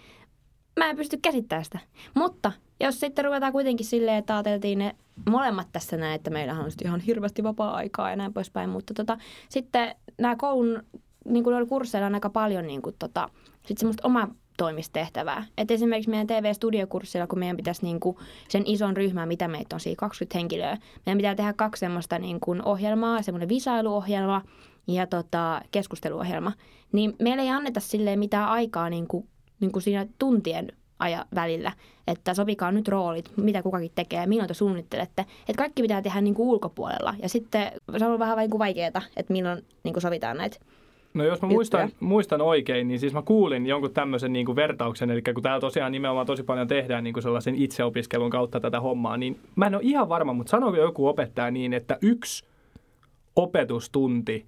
[0.79, 1.79] mä en pysty käsittämään sitä.
[2.15, 2.51] Mutta
[2.83, 4.95] jos sitten ruvetaan kuitenkin silleen, että ajateltiin ne
[5.29, 9.17] molemmat tässä näin, että meillähän on ihan hirveästi vapaa-aikaa ja näin poispäin, mutta tota,
[9.49, 10.83] sitten nämä koulun
[11.25, 13.29] niin kuin kursseilla on aika paljon niin kuin, tota,
[13.65, 15.45] sit semmoista oma toimistehtävää.
[15.57, 18.17] Et esimerkiksi meidän TV-studiokurssilla, kun meidän pitäisi niin kuin
[18.49, 22.39] sen ison ryhmän, mitä meitä on siinä 20 henkilöä, meidän pitää tehdä kaksi semmoista niin
[22.39, 24.41] kuin ohjelmaa, semmoinen visailuohjelma
[24.87, 26.51] ja tota, keskusteluohjelma,
[26.91, 29.27] niin meillä ei anneta silleen mitään aikaa niin kuin,
[29.59, 30.67] niin kuin siinä tuntien
[30.99, 31.71] aja välillä,
[32.11, 35.21] että sopikaa nyt roolit, mitä kukakin tekee, milloin te suunnittelette.
[35.21, 37.15] Että kaikki pitää tehdä niin kuin ulkopuolella.
[37.21, 40.57] Ja sitten se on vähän niin vaikeaa, että milloin niin kuin sovitaan näitä
[41.13, 45.11] No jos mä muistan, muistan oikein, niin siis mä kuulin jonkun tämmöisen niin kuin vertauksen,
[45.11, 49.17] eli kun täällä tosiaan nimenomaan tosi paljon tehdään niin kuin sellaisen itseopiskelun kautta tätä hommaa,
[49.17, 52.45] niin mä en ole ihan varma, mutta sanoiko joku opettaja niin, että yksi
[53.35, 54.45] opetustunti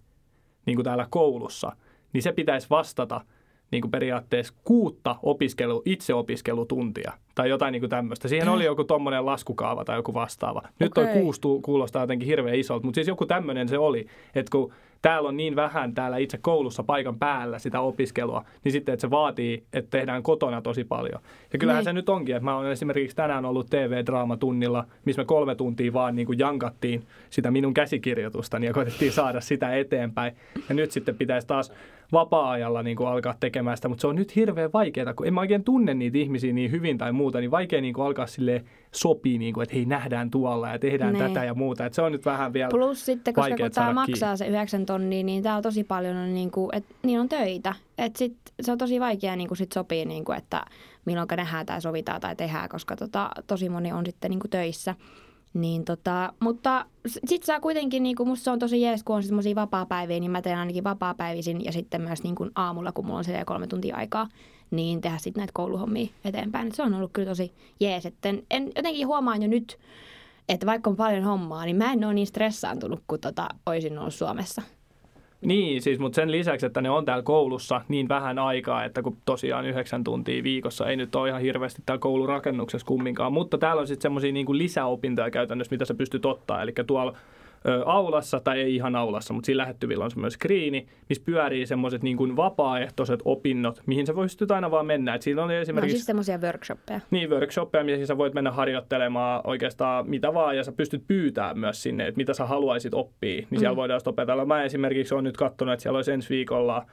[0.65, 1.75] niin kuin täällä koulussa,
[2.13, 3.21] niin se pitäisi vastata–
[3.73, 8.27] niin kuin periaatteessa kuutta opiskelu, itseopiskelutuntia tai jotain niin kuin tämmöistä.
[8.27, 10.61] Siihen oli joku tuommoinen laskukaava tai joku vastaava.
[10.79, 11.05] Nyt okay.
[11.05, 15.29] toi kuusi kuulostaa jotenkin hirveän isolta, mutta siis joku tämmöinen se oli, että kun täällä
[15.29, 19.63] on niin vähän täällä itse koulussa paikan päällä sitä opiskelua, niin sitten että se vaatii,
[19.73, 21.21] että tehdään kotona tosi paljon.
[21.53, 21.85] Ja kyllähän niin.
[21.85, 26.15] se nyt onkin, että mä olen esimerkiksi tänään ollut TV-draamatunnilla, missä me kolme tuntia vaan
[26.15, 30.33] niin kuin jankattiin sitä minun käsikirjoitustani ja koitettiin saada sitä eteenpäin.
[30.69, 31.71] Ja nyt sitten pitäisi taas
[32.13, 35.39] vapaa-ajalla niin kuin alkaa tekemään sitä, mutta se on nyt hirveän vaikeaa, kun en mä
[35.39, 39.37] oikein tunne niitä ihmisiä niin hyvin tai muuta, niin vaikea niin kuin alkaa sille sopii,
[39.37, 41.27] niin kuin, että hei nähdään tuolla ja tehdään niin.
[41.27, 41.85] tätä ja muuta.
[41.85, 45.23] Että se on nyt vähän vielä Plus sitten, koska kun tämä maksaa se 9 tonnia,
[45.23, 47.75] niin täällä tosi paljon on, niin kuin, että niin on töitä.
[47.97, 50.65] Että sit, se on tosi vaikea niin kuin sit sopii, niin kuin, että
[51.05, 54.95] milloin nähdään tai sovitaan tai tehdään, koska tota, tosi moni on sitten niin kuin töissä.
[55.53, 59.23] Niin tota, mutta sitten saa kuitenkin, niin kuin musta se on tosi jees, kun on
[59.23, 63.17] semmoisia vapaa-päiviä, niin mä teen ainakin vapaa-päivisin ja sitten myös niin kuin aamulla, kun mulla
[63.17, 64.27] on se kolme tuntia aikaa,
[64.75, 66.67] niin tehdä sitten näitä kouluhommia eteenpäin.
[66.67, 68.05] Et se on ollut kyllä tosi jees.
[68.05, 69.79] että en, en, jotenkin huomaan jo nyt,
[70.49, 74.13] että vaikka on paljon hommaa, niin mä en ole niin stressaantunut kuin tota, olisin ollut
[74.13, 74.61] Suomessa.
[75.41, 79.17] Niin, siis, mutta sen lisäksi, että ne on täällä koulussa niin vähän aikaa, että kun
[79.25, 83.87] tosiaan yhdeksän tuntia viikossa ei nyt ole ihan hirveästi täällä koulurakennuksessa kumminkaan, mutta täällä on
[83.87, 87.17] sitten semmoisia niin lisäopintoja käytännössä, mitä sä pystyt ottaa, eli tuolla
[87.67, 92.03] ö, aulassa, tai ei ihan aulassa, mutta siinä lähettyvillä on semmoinen skriini, missä pyörii semmoiset
[92.03, 95.15] niin kuin vapaaehtoiset opinnot, mihin sä voisit aina vaan mennä.
[95.15, 95.93] Et siinä on esimerkiksi...
[95.93, 96.99] No siis semmoisia workshoppeja.
[97.11, 101.83] Niin, workshoppeja, missä sä voit mennä harjoittelemaan oikeastaan mitä vaan, ja sä pystyt pyytämään myös
[101.83, 103.77] sinne, että mitä sä haluaisit oppia, niin siellä mm.
[103.77, 104.45] voidaan opetella.
[104.45, 106.85] Mä esimerkiksi olen nyt katsonut, että siellä olisi ensi viikolla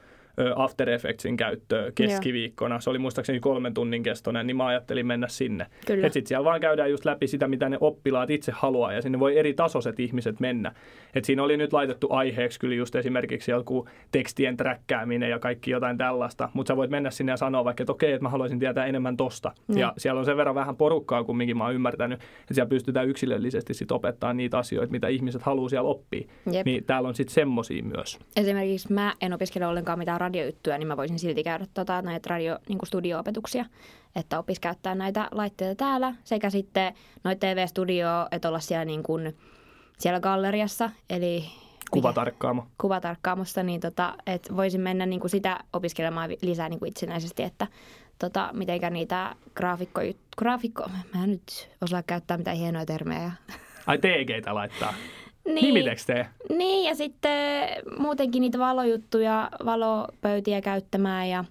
[0.55, 2.79] After Effectsin käyttöä keskiviikkona.
[2.79, 5.65] Se oli muistaakseni kolmen tunnin kestoinen, niin mä ajattelin mennä sinne.
[5.89, 9.19] Että sitten siellä vaan käydään just läpi sitä, mitä ne oppilaat itse haluaa, ja sinne
[9.19, 10.71] voi eri tasoiset ihmiset mennä.
[11.15, 15.97] Et siinä oli nyt laitettu aiheeksi kyllä just esimerkiksi joku tekstien träkkääminen ja kaikki jotain
[15.97, 18.85] tällaista, mutta sä voit mennä sinne ja sanoa vaikka, että okei, että mä haluaisin tietää
[18.85, 19.51] enemmän tosta.
[19.67, 19.77] Mm.
[19.77, 23.73] Ja siellä on sen verran vähän porukkaa kumminkin, mä oon ymmärtänyt, että siellä pystytään yksilöllisesti
[23.73, 26.27] sit opettaa niitä asioita, mitä ihmiset haluaa siellä oppia.
[26.51, 26.65] Jep.
[26.65, 28.19] Niin täällä on sitten semmosia myös.
[28.35, 32.59] Esimerkiksi mä en opiskele ollenkaan mitään radiojuttuja, niin mä voisin silti käydä tota, näitä radio,
[32.69, 33.65] niin studio-opetuksia,
[34.15, 39.37] että opis käyttää näitä laitteita täällä sekä sitten noita TV-studio, että olla siellä, niin kuin,
[39.97, 41.45] siellä galleriassa, eli
[41.91, 42.67] Kuvatarkkaamo.
[42.77, 47.67] kuvatarkkaamossa, niin tota, että voisin mennä niin kuin sitä opiskelemaan lisää niin kuin itsenäisesti, että
[48.19, 50.01] tota, mitenkä niitä graafikko,
[50.37, 53.31] graafikko, mä en nyt osaa käyttää mitään hienoja termejä.
[53.87, 54.93] Ai TGtä laittaa.
[55.45, 56.27] Niin, Nimiteks tee?
[56.49, 61.45] Niin, ja sitten muutenkin niitä valojuttuja, valopöytiä käyttämään ja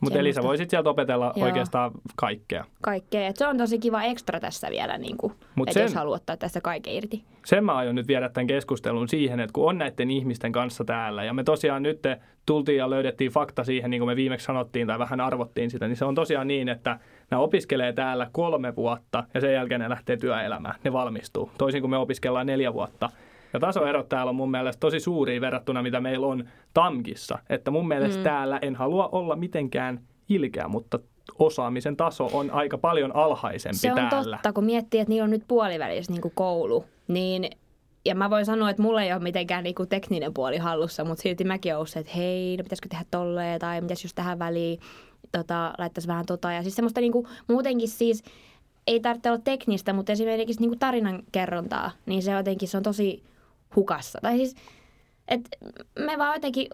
[0.00, 0.48] Mutta Elisa, Semmoista.
[0.48, 1.46] voisit sieltä opetella Joo.
[1.46, 2.64] oikeastaan kaikkea.
[2.80, 3.26] kaikkea.
[3.26, 6.36] Et se on tosi kiva ekstra tässä vielä, niin kuin, Mut sen- jos haluaa ottaa
[6.36, 7.22] tässä kaiken irti.
[7.44, 11.24] Sen mä aion nyt viedä tämän keskustelun siihen, että kun on näiden ihmisten kanssa täällä
[11.24, 12.02] ja me tosiaan nyt
[12.46, 15.96] tultiin ja löydettiin fakta siihen, niin kuin me viimeksi sanottiin tai vähän arvottiin sitä, niin
[15.96, 16.98] se on tosiaan niin, että
[17.30, 21.50] nämä opiskelee täällä kolme vuotta ja sen jälkeen ne lähtee työelämään, ne valmistuu.
[21.58, 23.10] Toisin kuin me opiskellaan neljä vuotta.
[23.52, 27.38] Ja tasoerot täällä on mun mielestä tosi suuria verrattuna, mitä meillä on TAMKissa.
[27.48, 28.24] Että mun mielestä mm.
[28.24, 30.98] täällä en halua olla mitenkään ilkeä, mutta
[31.38, 34.36] osaamisen taso on aika paljon alhaisempi Se on täällä.
[34.36, 37.50] totta, kun miettii, että niillä on nyt puolivälissä niin koulu, niin
[38.04, 41.44] ja mä voin sanoa, että mulla ei ole mitenkään niinku tekninen puoli hallussa, mutta silti
[41.44, 44.80] mäkin olen se, että hei, no pitäisikö tehdä tolleen tai mitäs jos tähän väliin
[45.32, 46.52] tota, laittaisi vähän tota.
[46.52, 48.22] Ja siis semmoista niinku, muutenkin siis
[48.86, 53.22] ei tarvitse olla teknistä, mutta esimerkiksi niinku tarinan kerrontaa, niin se jotenkin se on tosi
[53.76, 54.18] hukassa.
[54.22, 54.56] Tai siis,
[55.28, 55.50] että
[55.98, 56.68] me vaan jotenkin,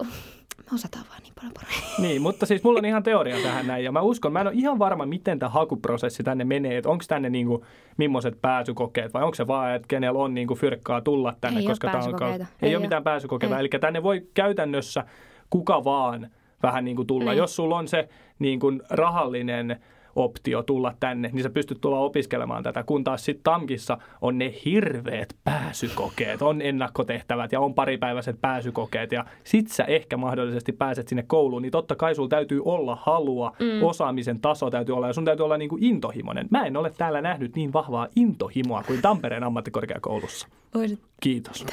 [0.58, 2.02] me osataan vaan niin paljon paremmin.
[2.08, 4.54] Niin, mutta siis mulla on ihan teoria tähän näin ja mä uskon, mä en ole
[4.54, 7.64] ihan varma, miten tämä hakuprosessi tänne menee, että onko tänne niinku,
[7.96, 11.90] millaiset pääsykokeet vai onko se vaan, että kenellä on niinku fyrkkaa tulla tänne, Ei koska
[11.90, 13.60] tää on ei, Ei ole mitään pääsykokeita, Ei.
[13.60, 15.04] eli tänne voi käytännössä
[15.50, 16.30] kuka vaan
[16.62, 17.30] vähän niin kuin tulla.
[17.30, 17.38] Niin.
[17.38, 19.80] Jos sulla on se niin kuin rahallinen
[20.16, 24.54] optio tulla tänne, niin sä pystyt tulla opiskelemaan tätä, kun taas sitten TAMKissa on ne
[24.64, 31.24] hirveät pääsykokeet, on ennakkotehtävät ja on paripäiväiset pääsykokeet ja sit sä ehkä mahdollisesti pääset sinne
[31.26, 33.82] kouluun, niin totta kai sulla täytyy olla halua, mm.
[33.82, 36.46] osaamisen taso täytyy olla ja sun täytyy olla niin kuin intohimoinen.
[36.50, 40.48] Mä en ole täällä nähnyt niin vahvaa intohimoa kuin Tampereen ammattikorkeakoulussa.
[40.74, 41.66] Voisit, Kiitos.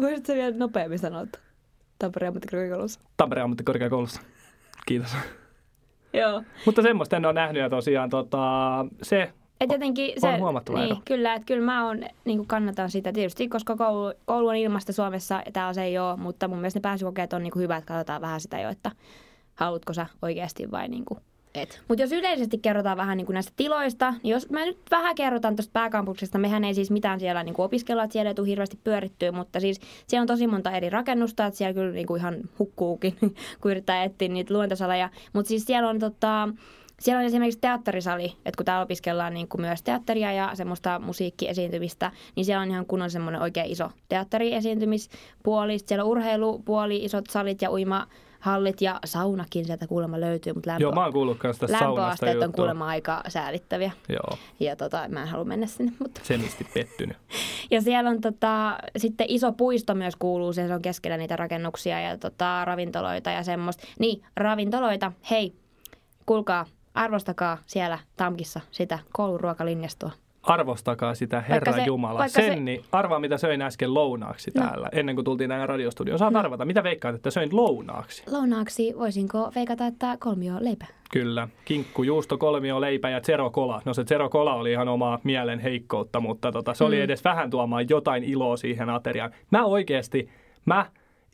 [0.00, 1.26] voisit sä vielä nopeammin sanoa
[1.98, 3.00] Tampereen ammattikorkeakoulussa?
[3.16, 4.20] Tampereen ammattikorkeakoulussa.
[4.86, 5.16] Kiitos.
[6.12, 6.42] Joo.
[6.66, 10.90] Mutta semmoista en ole nähnyt ja tosiaan tota, se Et jotenkin On se, huomattava niin,
[10.90, 11.00] ero.
[11.04, 15.42] Kyllä, että kyllä mä on, niin kannatan sitä tietysti, koska koulu, koulu on ilmasta Suomessa
[15.46, 18.20] ja täällä se ei ole, mutta mun mielestä ne pääsykokeet on niin hyvä, että katsotaan
[18.20, 18.90] vähän sitä jo, että
[19.54, 21.20] haluatko sä oikeasti vai niin kuin
[21.54, 21.82] et.
[21.88, 25.56] Mutta jos yleisesti kerrotaan vähän niin kuin näistä tiloista, niin jos mä nyt vähän kerrotaan
[25.56, 28.78] tuosta pääkampuksesta, mehän ei siis mitään siellä niin kuin opiskella, että siellä ei tule hirveästi
[28.84, 32.36] pyörittyä, mutta siis siellä on tosi monta eri rakennusta, että siellä kyllä niin kuin ihan
[32.58, 33.16] hukkuukin,
[33.60, 35.10] kun yrittää etsiä niitä luentosaleja.
[35.32, 36.48] Mutta siis siellä on tota,
[37.00, 42.12] siellä on esimerkiksi teatterisali, että kun täällä opiskellaan niin kuin myös teatteria ja semmoista musiikkiesiintymistä,
[42.36, 45.78] niin siellä on ihan kunnon semmoinen oikein iso teatteriesiintymispuoli.
[45.78, 47.70] Sitten siellä on urheilupuoli, isot salit ja
[48.40, 52.00] uimahallit ja saunakin sieltä kuulemma löytyy, mutta lämpö, Joo, mä oon kuullut myös tästä saunasta
[52.00, 52.56] lämpöasteet on juttua.
[52.56, 53.92] kuulemma aika säälittäviä.
[54.08, 55.92] Joo, Ja tota, mä en halua mennä sinne.
[55.98, 56.20] Mutta.
[56.24, 57.16] semisti pettynyt.
[57.70, 62.16] Ja siellä on tota, sitten iso puisto myös kuuluu, se on keskellä niitä rakennuksia ja
[62.18, 63.86] tota, ravintoloita ja semmoista.
[63.98, 65.54] Niin, ravintoloita, hei,
[66.26, 70.10] kuulkaa, arvostakaa siellä Tamkissa sitä kouluruokalinjastoa.
[70.50, 72.18] Arvostakaa sitä, Herra se- Jumala.
[72.18, 74.62] vaikka se- Senni, arvaa mitä söin äsken lounaaksi No.
[74.62, 76.18] täällä, ennen kuin tultiin tänne radiostudioon.
[76.18, 78.22] Saat arvata, mitä veikkaat, että söin lounaaksi?
[78.30, 80.86] Lounaaksi voisinko veikata, että kolmio leipä?
[81.12, 83.82] Kyllä, kinkku, juusto, kolmio, leipä ja zero kola.
[83.84, 87.02] No se zero kola oli ihan omaa mielen heikkoutta, mutta tota, se oli Mm.
[87.02, 89.30] edes vähän tuomaan jotain iloa siihen ateriaan.
[89.50, 90.28] Mä oikeasti,
[90.64, 90.86] mä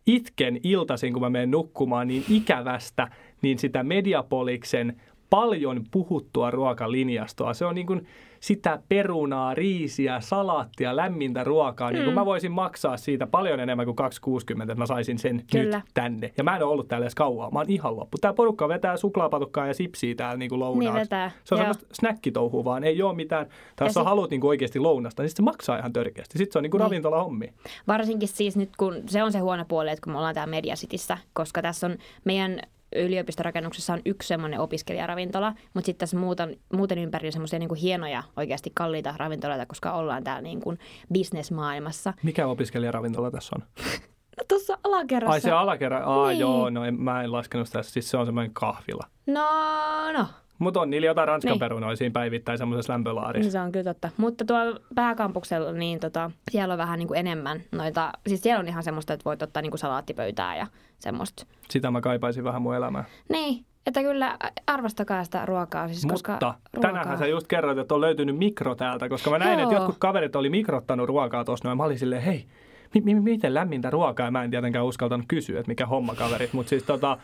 [0.06, 3.08] itken iltaisin, kun mä menen nukkumaan niin ikävästä,
[3.42, 5.00] niin sitä Mediapoliksen
[5.30, 7.54] paljon puhuttua ruokalinjastoa.
[7.54, 8.06] Se on niin kuin
[8.40, 11.90] sitä perunaa, riisiä, salaattia, lämmintä ruokaa.
[11.90, 12.18] Niin kuin Mm.
[12.20, 15.76] mä voisin maksaa siitä paljon enemmän kuin 2,60, että mä saisin sen Kyllä.
[15.76, 16.32] nyt tänne.
[16.38, 17.50] Ja mä en ole ollut täällä edes kauaa.
[17.50, 18.18] Mä oon ihan loppu.
[18.20, 20.84] Tää porukka vetää suklaapatukkaa ja sipsiä täällä niin kuin lounaaksi.
[20.90, 21.64] Niin vetää, Se on joo.
[21.64, 22.84] semmoista snackitouhua vaan.
[22.84, 23.46] Ei ole mitään.
[23.76, 26.38] Tai jos sit- haluat niin kuin oikeasti lounasta, niin sit se maksaa ihan törkeästi.
[26.38, 26.86] Sitten se on niin kuin Niin.
[26.86, 27.52] ravintola hommi.
[27.88, 30.74] Varsinkin siis nyt, kun se on se huono puoli, että kun me ollaan täällä Media
[30.74, 32.60] Cityssä, koska tässä on meidän
[32.96, 38.70] yliopistorakennuksessa on yksi semmoinen opiskelijaravintola, mutta sitten tässä muuten, muuten ympärillä semmoisia niin hienoja, oikeasti
[38.74, 40.78] kalliita ravintoloita, koska ollaan täällä niin kuin
[41.12, 42.14] bisnesmaailmassa.
[42.22, 43.62] Mikä opiskelijaravintola tässä on?
[44.38, 45.32] No tuossa alakerrassa.
[45.32, 46.04] Ai se alakerra.
[46.04, 46.40] Aa Niin.
[46.40, 47.82] joo, no en, mä en laskenut sitä.
[47.82, 49.06] Siis se on semmoinen kahvila.
[49.26, 49.42] No,
[50.12, 50.26] no.
[50.58, 51.58] Mutta on niillä jotain ranskan Niin.
[51.60, 53.50] perunoja siinä päivittäin semmoisessa Niin lämpölaarissa.
[53.50, 54.08] se on kyllä totta.
[54.16, 58.68] Mutta tuolla pääkampuksella, niin tota, siellä on vähän niin kuin enemmän noita, siis siellä on
[58.68, 60.66] ihan semmoista, että voit ottaa niin kuin salaattipöytää ja
[60.98, 61.46] semmoista.
[61.70, 63.04] Sitä mä kaipaisin vähän mun elämään.
[63.28, 65.88] Niin, että kyllä arvostakaa sitä ruokaa.
[65.88, 66.90] Siis koska Mutta ruokaa...
[66.90, 69.62] tänäänhän sä just kerroit, että on löytynyt mikro täältä, koska mä näin, Joo.
[69.62, 71.76] että jotkut kaverit oli mikrottanut ruokaa tuossa noin.
[71.78, 72.46] Mä olin silleen, hei,
[72.94, 74.30] mi- mi- miten lämmintä ruokaa?
[74.30, 77.18] Mä en tietenkään uskaltanut kysyä, että mikä homma kaverit, mutta siis tota,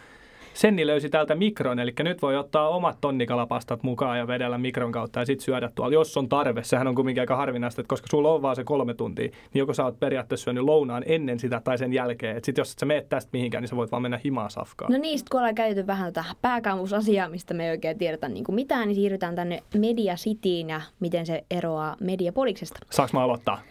[0.55, 5.21] Senni löysi täältä mikron, eli nyt voi ottaa omat tonnikalapastat mukaan ja vedellä mikron kautta
[5.21, 6.65] ja sitten syödä tuolla, jos on tarve.
[6.65, 9.75] Sehän on kuitenkin aika harvinaista, että koska sulla on vaan se kolme tuntia, niin joko
[9.75, 12.37] sä oot periaatteessa syönyt lounaan ennen sitä tai sen jälkeen.
[12.37, 14.93] Että sitten jos et sä meet tästä mihinkään, niin sä voit vaan mennä himaa safkaan.
[14.93, 18.45] No niin, sit kun ollaan käyty vähän tätä pääkaumusasiaa, mistä me ei oikein tiedetä niin
[18.45, 22.79] kuin mitään, niin siirrytään tänne Media Cityin ja miten se eroaa Mediapoliksesta.
[22.91, 23.62] Saanko mä aloittaa?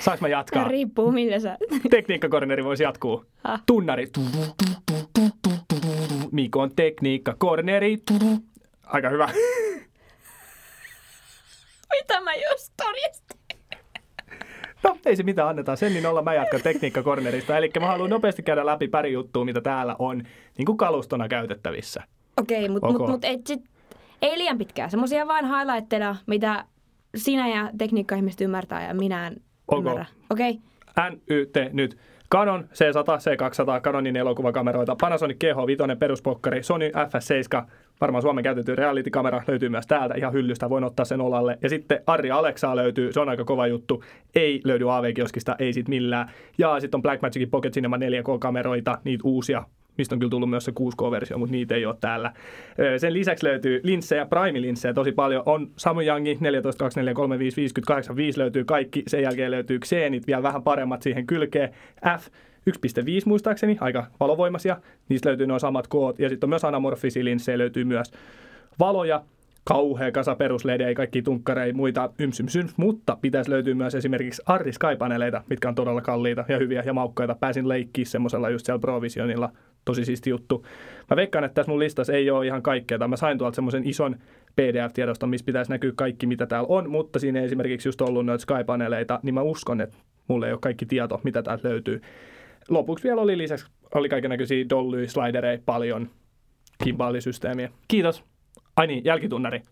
[0.00, 0.68] Saanko mä jatkaa?
[0.74, 1.58] Riippuu millä sä...
[1.90, 3.24] Tekniikkakorneri voisi jatkuu.
[3.44, 3.62] Ah.
[3.66, 4.06] Tunnari.
[6.32, 7.98] Mikon tekniikkakorneri.
[8.86, 9.28] Aika hyvä.
[11.90, 13.40] Mitä mä just todistin?
[14.82, 17.56] No, ei se mitään, annetaan sen, niin olla mä jatkan tekniikkakornerista.
[17.56, 20.22] Eli mä haluan nopeasti käydä läpi pari juttua, mitä täällä on
[20.58, 22.02] niin kuin kalustona käytettävissä.
[22.36, 22.98] Okei, mutta Ok.
[22.98, 23.60] mut, mut ei, sit,
[24.22, 24.90] ei liian pitkään.
[24.90, 26.64] Semmoisia vain highlightteja, mitä
[27.16, 29.36] sinä ja tekniikka-ihmiset ymmärtää ja minä en
[29.68, 29.78] Ok.
[29.78, 30.04] ymmärrä.
[30.30, 30.58] Okei?
[31.10, 31.98] NYT nyt.
[32.32, 37.62] Canon C100, C200, Canonin elokuvakameroita, Panasonic GH5 peruspokkari, Sony FS7,
[38.00, 41.58] varmaan Suomen käytetty reality-kamera löytyy myös täältä ihan hyllystä, voin ottaa sen olalle.
[41.62, 45.88] Ja sitten Arri Alexa löytyy, se on aika kova juttu, ei löydy AV-kioskista, ei sit
[45.88, 46.30] millään.
[46.58, 49.62] Ja sitten on Blackmagicin Pocket Cinema 4K-kameroita, niitä uusia,
[50.00, 52.32] mistä on kyllä tullut myös se 6K-versio, mutta niitä ei ole täällä.
[52.98, 55.42] Sen lisäksi löytyy linssejä, Prime-linssejä tosi paljon.
[55.46, 59.02] On Samuyangi 14, 24, 35, 50, 85 löytyy kaikki.
[59.06, 61.68] Sen jälkeen löytyy Xenit, vielä vähän paremmat siihen kylkeen.
[62.18, 62.32] F 1.5
[63.26, 64.76] muistaakseni, aika valovoimaisia.
[65.08, 66.18] Niistä löytyy nuo samat koot.
[66.18, 68.12] Ja sitten on myös anamorfisia linssejä, löytyy myös
[68.78, 69.22] valoja,
[69.64, 74.72] kauhea kasa perusledejä, kaikki tunkkareja, muita yms, yms, yms, mutta pitäisi löytyä myös esimerkiksi Arri
[75.50, 77.34] mitkä on todella kalliita ja hyviä ja maukkaita.
[77.40, 79.52] Pääsin leikkiä semmoisella just siellä Provisionilla,
[79.84, 80.66] tosi siisti juttu.
[81.10, 83.88] Mä veikkaan, että tässä mun listassa ei ole ihan kaikkea, tai mä sain tuolta semmoisen
[83.88, 84.16] ison
[84.56, 88.42] PDF-tiedoston, missä pitäisi näkyä kaikki, mitä täällä on, mutta siinä ei esimerkiksi just ollut noita
[88.42, 89.96] Sky-paneeleita, niin mä uskon, että
[90.28, 92.02] mulle ei ole kaikki tieto, mitä täältä löytyy.
[92.68, 96.10] Lopuksi vielä oli lisäksi, oli kaikenlaisia dolly slidereja paljon,
[96.84, 97.70] kimballisysteemiä.
[97.88, 98.24] Kiitos.
[98.76, 99.62] Ai niin, jälkitunnari.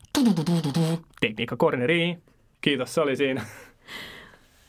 [1.20, 2.18] Tekniikka corneri.
[2.60, 3.42] Kiitos, se oli siinä.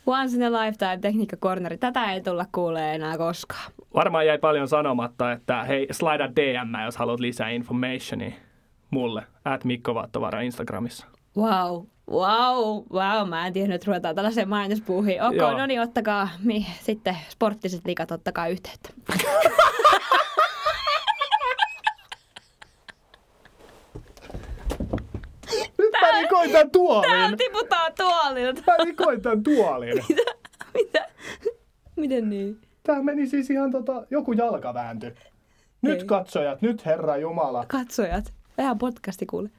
[0.05, 1.77] Once in a lifetime tekniikka corneri.
[1.77, 3.71] Tätä ei tulla kuulee enää koskaan.
[3.93, 8.31] Varmaan jäi paljon sanomatta, että hei, slida DM, jos haluat lisää informationia
[8.91, 9.23] mulle.
[9.45, 11.05] At Mikko Vaattovara Instagramissa.
[11.37, 13.29] Wow, wow, wow.
[13.29, 15.23] Mä en tiennyt, että ruvetaan tällaiseen mainospuuhiin.
[15.23, 15.57] Ok, Joo.
[15.57, 18.89] no niin, ottakaa mi, sitten sporttiset liikat, ottakaa yhteyttä.
[25.77, 27.09] Nyt mä rikoin tän tuolin.
[27.09, 28.61] Täällä tiputaan tuolilta.
[28.67, 30.03] Mä rikoin tän tuolin.
[30.73, 31.07] Mitä?
[31.95, 32.61] Miten niin?
[32.89, 35.13] Tää meni siis ihan tota, joku jalka vääntyi.
[35.81, 36.05] Nyt Ei.
[36.05, 37.65] katsojat, nyt Herra Jumala.
[37.67, 38.33] Katsojat.
[38.57, 39.49] Vähän podcasti kuule.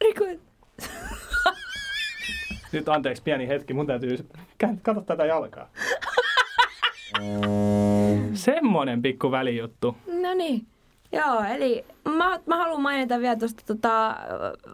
[0.00, 0.40] Rikoin.
[2.72, 4.28] Nyt anteeksi pieni hetki, mun täytyy...
[4.82, 5.68] Kato tätä jalkaa.
[8.34, 9.96] Semmonen pikku välijuttu.
[10.22, 10.66] No niin.
[11.12, 14.16] Joo, eli mä, mä haluan mainita vielä tuosta tota,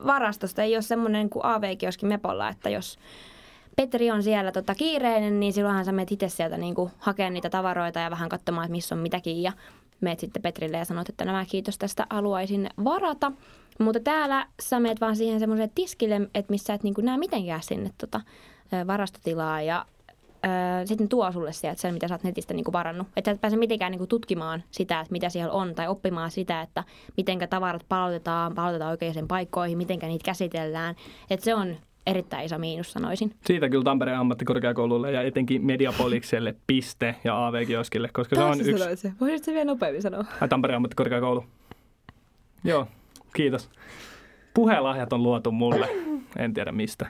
[0.06, 0.62] varastosta.
[0.62, 2.98] Ei ole semmoinen kuin AV-kioski Mepolla, että jos
[3.77, 8.01] Petri on siellä tota, kiireinen, niin silloinhan sä menet itse sieltä niin hakemaan niitä tavaroita
[8.01, 9.43] ja vähän katsomaan, että missä on mitäkin.
[9.43, 9.53] Ja
[10.01, 13.33] meet sitten Petrille ja sanot, että nämä kiitos tästä haluaisin varata.
[13.79, 17.91] Mutta täällä sä meet vaan siihen semmoiselle tiskille, että missä et niin näe mitenkään sinne
[17.99, 18.21] tota,
[18.87, 19.62] varastotilaa.
[19.62, 19.87] Ja
[20.85, 23.07] sitten tuo sulle sieltä sen, mitä sä oot netistä niinku varannut.
[23.17, 26.62] Että sä et pääse mitenkään niinku tutkimaan sitä, että mitä siellä on, tai oppimaan sitä,
[26.62, 26.85] että
[27.17, 30.95] mitenkä tavarat palautetaan, palautetaan oikeisiin paikkoihin, mitenkä niitä käsitellään.
[31.31, 33.33] Että se on erittäin iso miinus, sanoisin.
[33.45, 38.97] Siitä kyllä Tampereen ammattikorkeakoululle ja etenkin Mediapolikselle piste ja AV-kioskille, koska se on yksi...
[38.97, 39.12] se?
[39.21, 40.25] Voisitko vielä nopeammin sanoa?
[40.40, 41.45] Ai, Tampereen ammattikorkeakoulu.
[42.64, 42.88] Joo,
[43.35, 43.71] kiitos.
[44.57, 45.88] Puhelahjat on luotu mulle,
[46.38, 47.07] en tiedä mistä.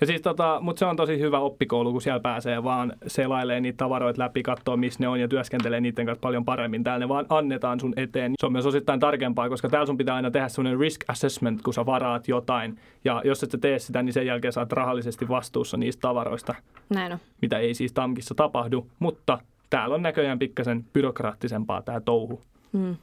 [0.00, 3.76] Ja siis tota, mutta se on tosi hyvä oppikoulu, kun siellä pääsee vaan selailee niitä
[3.76, 6.84] tavaroita läpi, katsoo missä ne on ja työskentelee niiden kanssa paljon paremmin.
[6.84, 8.32] Täällä ne vaan annetaan sun eteen.
[8.40, 11.74] Se on myös osittain tarkempaa, koska täällä sun pitää aina tehdä sellainen risk assessment, kun
[11.74, 12.78] sä varaat jotain.
[13.04, 16.54] Ja jos et sä tee sitä, niin sen jälkeen sä oot rahallisesti vastuussa niistä tavaroista,
[16.88, 17.18] Näin on.
[17.42, 18.86] mitä ei siis Tamkissa tapahdu.
[18.98, 19.38] Mutta
[19.70, 22.40] täällä on näköjään pikkasen byrokraattisempaa tämä touhu.
[22.72, 22.96] Hmm.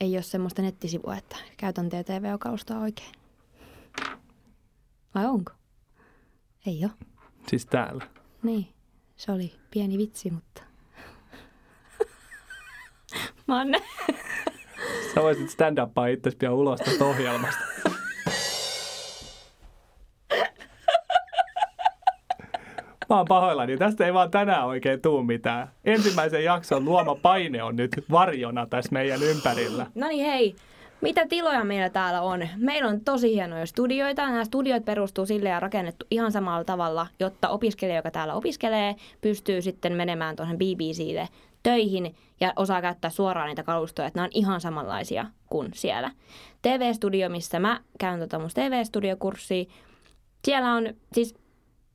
[0.00, 3.12] Ei ole semmoista nettisivua, että käytän TTV-kalustaa oikein.
[5.14, 5.52] Vai onko?
[6.66, 6.92] Ei ole.
[7.48, 8.06] Siis täällä.
[8.42, 8.68] Niin,
[9.16, 10.62] se oli pieni vitsi, mutta...
[13.46, 13.82] Manne.
[15.14, 17.64] Sä voisit stand-upaa itsesi pian ulos tästä ohjelmasta.
[23.08, 23.76] Mä oon pahoillani.
[23.76, 25.68] Tästä ei vaan tänään oikein tuu mitään.
[25.84, 29.86] Ensimmäisen jakson luoma paine on nyt varjona tässä meidän ympärillä.
[29.94, 30.56] No niin hei,
[31.00, 32.48] Mitä tiloja meillä täällä on?
[32.56, 34.26] Meillä on tosi hienoja studioita.
[34.26, 39.62] Nämä studiot perustuu sille ja rakennettu ihan samalla tavalla, jotta opiskelija, joka täällä opiskelee, pystyy
[39.62, 41.28] sitten menemään tuohon BBClle
[41.62, 46.10] töihin ja osaa käyttää suoraan niitä kalustoja, että nämä on ihan samanlaisia kuin siellä.
[46.62, 49.64] TV-studio, missä mä käyn tota mun TV-studiokurssia,
[50.44, 51.34] siellä on siis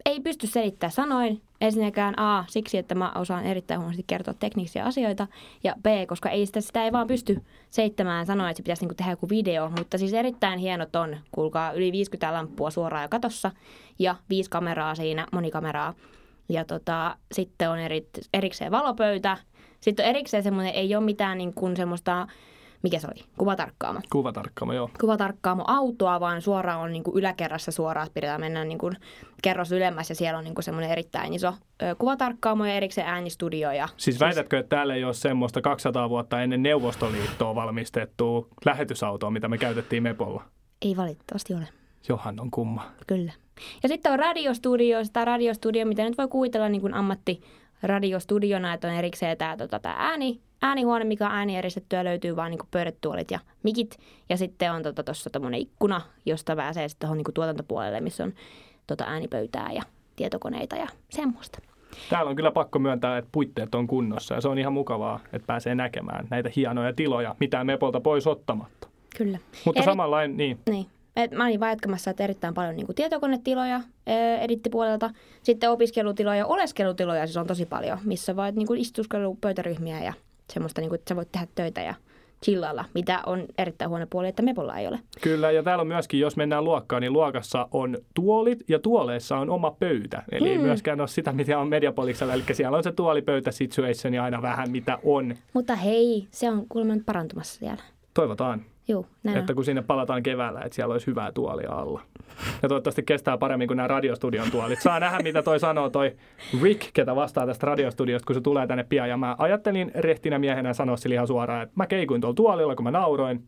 [0.06, 1.42] ei pysty selittämään sanoin.
[1.62, 5.28] Ensinnäkään A, siksi, että mä osaan erittäin huonosti kertoa teknisiä asioita.
[5.64, 8.96] Ja B, koska ei sitä, sitä ei vaan pysty seittämään sanoa, että se pitäisi niinku
[8.96, 9.70] tehdä joku video.
[9.78, 13.52] Mutta siis erittäin hienot on, kuulkaa, yli 50 lamppua suoraan ja katossa.
[14.00, 15.94] Ja viisi kameraa siinä, monikameraa.
[16.50, 19.38] Ja tota, sitten on eri, erikseen valopöytä.
[19.82, 22.28] Sitten on erikseen semmoinen, ei ole mitään niin kuin semmoista
[22.84, 23.24] mikä se oli?
[23.38, 24.00] Kuvatarkkaamo.
[24.12, 24.90] Kuvatarkkaamo, joo.
[25.02, 28.98] Kuvatarkkaamo autoa, vaan suoraan on niin kuin yläkerrassa suoraan, että pidetään mennä niin kuin
[29.44, 33.72] kerros ylemmäs ja siellä on niin kuin semmoinen erittäin iso ö, kuvatarkkaamo ja erikseen äänistudio.
[33.72, 39.32] Ja Siis, siis väitätkö, että täällä ei ole semmoista 200 vuotta ennen Neuvostoliittoa valmistettua lähetysautoa,
[39.32, 40.44] mitä me käytettiin Mepolla?
[40.82, 41.68] Ei valitettavasti ole.
[42.10, 42.92] Johan on kumma.
[43.08, 43.32] Kyllä.
[43.84, 47.42] Ja sitten on radiostudio, sitä radiostudio, mitä nyt voi kuvitella niin kuin ammatti
[47.84, 52.60] radiostudiona, että on erikseen tämä tota, tää ääni, äänihuone, mikä on äänieristettyä, löytyy vaan niin
[52.72, 53.98] pöydätuolit ja mikit.
[54.30, 58.34] Ja sitten on tuossa tota, tämmöinen ikkuna, josta pääsee sitten tuohon niin tuotantopuolelle, missä on
[58.88, 59.84] tota, äänipöytää ja
[60.16, 61.60] tietokoneita ja semmoista.
[62.10, 65.46] Täällä on kyllä pakko myöntää, että puitteet on kunnossa ja se on ihan mukavaa, että
[65.48, 68.88] pääsee näkemään näitä hienoja tiloja, mitä Mepolta pois ottamatta.
[69.18, 69.38] Kyllä.
[69.66, 69.92] Mutta Eri...
[69.92, 70.60] samanlainen, niin.
[70.70, 70.86] Niin.
[71.16, 73.82] Et mä olin vaan jatkamassa, että erittäin paljon niin kuin tietokonetiloja
[74.42, 75.10] edittipuolelta,
[75.44, 80.14] sitten opiskelutiloja ja oleskelutiloja siis on tosi paljon, missä voit niin kuin istuskelu pöytäryhmiä ja
[80.54, 81.94] semmoista, niin kuin, että sä voit tehdä töitä ja
[82.44, 85.00] chillalla, mitä on erittäin huono puoli, että Mepolla ei ole.
[85.22, 89.50] Kyllä, ja täällä on myöskin, jos mennään luokkaan, niin luokassa on tuolit ja tuoleissa on
[89.50, 90.24] oma pöytä.
[90.32, 90.52] Eli hmm.
[90.52, 94.42] ei myöskään ole sitä, mitä on Mediapoliksella, eli siellä on se tuolipöytä situation ja aina
[94.42, 95.36] vähän mitä on.
[95.54, 97.84] Mutta hei, se on kuulemma nyt parantumassa siellä.
[98.14, 98.62] Toivotaan.
[98.90, 102.02] Joo, näin että kun sinne palataan keväällä, että siellä olisi hyvää tuolia alla.
[102.62, 104.82] Ja toivottavasti kestää paremmin kuin nämä radiostudion tuolit.
[104.82, 106.16] Saa nähdä, mitä toi sanoo toi
[106.62, 109.10] Rick, ketä vastaa tästä radiostudiosta, kun se tulee tänne pian.
[109.10, 112.84] Ja mä ajattelin rehtinä miehenä sanoa sille ihan suoraan, että mä keikuin tuolla tuolilla, kun
[112.84, 113.44] mä nauroin.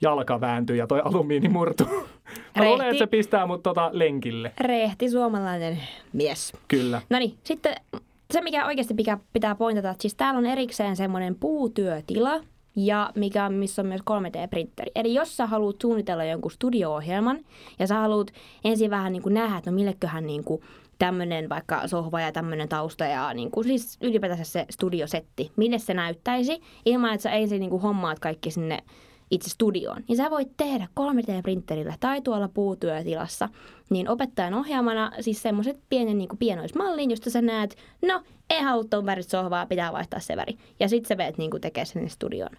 [0.00, 1.86] Jalka vääntyi ja toi alumiini murtui.
[2.58, 4.52] Mä luulen, että se pistää mut tota lenkille.
[4.60, 5.78] Rehti suomalainen
[6.12, 6.52] mies.
[6.68, 7.02] Kyllä.
[7.10, 7.74] No niin, sitten
[8.30, 12.40] se, mikä oikeasti pitää, pitää pointata, että siis täällä on erikseen semmoinen puutyötila,
[12.76, 14.90] ja mikä, missä on myös 3D-printeri.
[14.94, 17.40] Eli jos sä haluat suunnitella jonkun studio-ohjelman
[17.78, 18.32] ja sä haluat
[18.64, 20.62] ensin vähän niin kuin nähdä, että no milleköhän niin kuin
[20.98, 25.94] tämmöinen vaikka sohva ja tämmöinen tausta ja niin kuin, siis ylipäätänsä se studiosetti, mille se
[25.94, 28.78] näyttäisi, ilman että sä ensin niin kuin hommaat kaikki sinne
[29.30, 33.48] itse studioon, niin sä voit tehdä 3D-printerillä tai tuolla puutyötilassa,
[33.90, 39.06] niin opettajan ohjaamana siis semmoiset pienen niin pienoismallin, josta sä näet, no ei halua tuon
[39.06, 40.56] värit sohvaa, pitää vaihtaa se väri.
[40.80, 42.56] Ja sit sä veet niin tekemään sen studioon.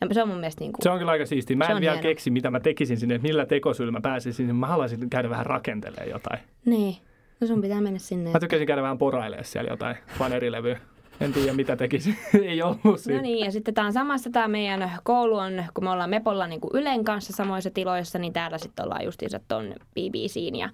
[0.00, 1.56] Ja se on mun mielestä niin kuin, Se on kyllä aika siistiä.
[1.56, 2.02] Mä en vielä hieno.
[2.02, 4.56] keksi, mitä mä tekisin sinne, että millä tekosyllä mä pääsisin.
[4.56, 6.38] Mä haluaisin käydä vähän rakentelemaan jotain.
[6.64, 6.96] Niin.
[7.40, 8.30] No sun pitää mennä sinne.
[8.32, 10.80] Mä tykkäsin käydä vähän porailemaan siellä jotain fanerilevyä.
[11.20, 12.16] En tiedä, mitä tekisin.
[12.42, 13.18] Ei ollut siinä.
[13.18, 16.46] No niin, ja sitten tämä on samassa tämä meidän koulu on, kun me ollaan Mepolla
[16.46, 20.70] niin kuin Ylen kanssa samoissa tiloissa, niin täällä sitten ollaan justiinsa tuon BBCn ja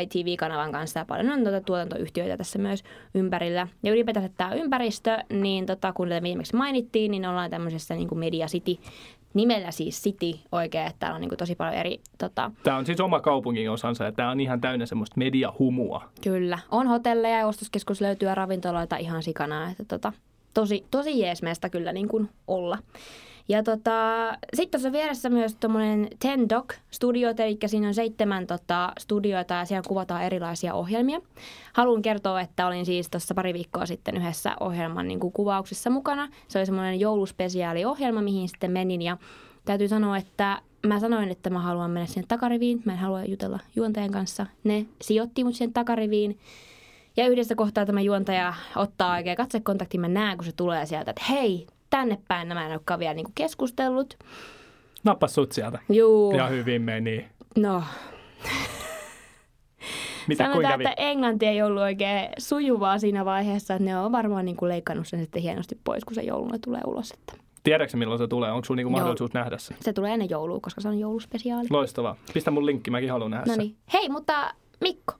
[0.00, 2.84] ITV-kanavan kanssa ja paljon on tuota tuotantoyhtiöitä tässä myös
[3.14, 3.68] ympärillä.
[3.82, 8.46] Ja ylipäätänsä tämä ympäristö, niin tota, kun viimeksi mainittiin, niin ollaan tämmöisessä niin kuin Media
[8.46, 8.76] City
[9.34, 12.86] nimellä siis City oikein, että täällä on niin kuin tosi paljon eri, tota, Tämä on
[12.86, 16.08] siis oma kaupungin osansa ja tämä on ihan täynnä semmoista mediahumua.
[16.22, 20.12] kyllä, on hotelleja ja ostoskeskus löytyy ja ravintoloita ihan sikana, että tota,
[20.54, 22.78] tosi, tosi jees meistä kyllä niin kuin olla.
[23.48, 23.92] Ja tota,
[24.54, 29.64] sitten tuossa vieressä myös tuommoinen Ten Doc Studiot, eli siinä on seitsemän tota, studioita ja
[29.64, 31.20] siellä kuvataan erilaisia ohjelmia.
[31.72, 36.28] Haluan kertoa, että olin siis tuossa pari viikkoa sitten yhdessä ohjelman niin kuin kuvauksissa mukana.
[36.48, 39.16] Se oli semmoinen jouluspesiaaliohjelma, mihin sitten menin ja
[39.64, 42.82] täytyy sanoa, että mä sanoin, että mä haluan mennä sinne takariviin.
[42.84, 44.46] Mä en halua jutella juontajan kanssa.
[44.64, 46.38] Ne sijoitti mut sinne takariviin.
[47.16, 50.00] Ja yhdessä kohtaa tämä juontaja ottaa oikein katsekontaktin.
[50.00, 51.66] Mä näen, kun se tulee sieltä, että hei,
[51.98, 54.18] tänne päin nämä en olekaan vielä niin keskustellut.
[55.04, 55.78] Nappas sut sieltä.
[55.88, 57.28] Juu, Ja hyvin meni.
[57.58, 57.82] no
[60.28, 60.84] Mitä, sanotaan, kävi?
[60.84, 63.74] että englanti ei ollut oikein sujuvaa siinä vaiheessa.
[63.74, 66.80] Että ne on varmaan niin kuin leikannut sen sitten hienosti pois, kun se jouluna tulee
[66.86, 67.10] ulos.
[67.10, 68.52] Että Tiedätkö milloin se tulee?
[68.52, 68.98] Onko sulla niinku Joo.
[68.98, 69.74] mahdollisuus nähdä se?
[69.80, 71.66] se tulee ennen joulua, koska se on jouluspesiaali.
[71.70, 72.16] Loistavaa.
[72.34, 73.58] Pistä mun linkki, mäkin haluan nähdä No sen.
[73.58, 73.76] niin.
[73.92, 75.14] Hei, mutta Mikko,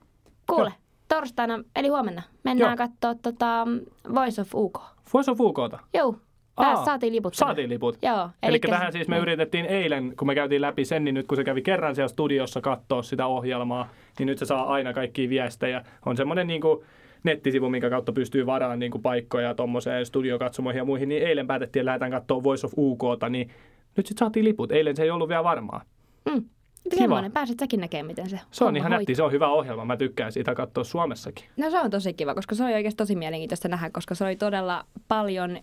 [0.47, 0.79] kuule, Joo.
[1.09, 2.89] torstaina, eli huomenna, mennään Joo.
[2.89, 3.67] katsoa tota
[4.15, 4.81] Voice of UK.
[5.15, 5.79] Voisi on Fuukota.
[5.95, 6.17] Joo,
[6.57, 7.35] Aa, Pääs, saatiin liput.
[7.35, 7.99] Saatiin liput.
[8.03, 8.31] Joo.
[8.43, 9.23] Eli tähän siis me niin.
[9.23, 12.61] yritettiin eilen, kun me käytiin läpi sen, niin nyt kun se kävi kerran siellä studiossa
[12.61, 13.89] katsoa sitä ohjelmaa,
[14.19, 15.85] niin nyt se saa aina kaikkia viestejä.
[16.07, 16.85] On semmoinen niin kuin
[17.23, 21.81] nettisivu, minkä kautta pystyy varaan niin kuin paikkoja tuommoiseen studiokatsomoihin ja muihin, niin eilen päätettiin,
[21.81, 23.51] että lähdetään katsoa Voice of UKta, niin
[23.97, 24.73] Nyt sitten saatiin liput.
[24.73, 25.83] Eilen se ei ollut vielä varmaa.
[26.31, 26.45] Mm.
[26.91, 26.99] Kiva.
[26.99, 29.85] Semmoinen, pääset säkin näkemään, miten se Se on ihan nätti, se on hyvä ohjelma.
[29.85, 31.45] Mä tykkään siitä katsoa Suomessakin.
[31.57, 34.37] No se on tosi kiva, koska se oli oikeasti tosi mielenkiintoista nähdä, koska se oli
[34.37, 35.59] todella paljon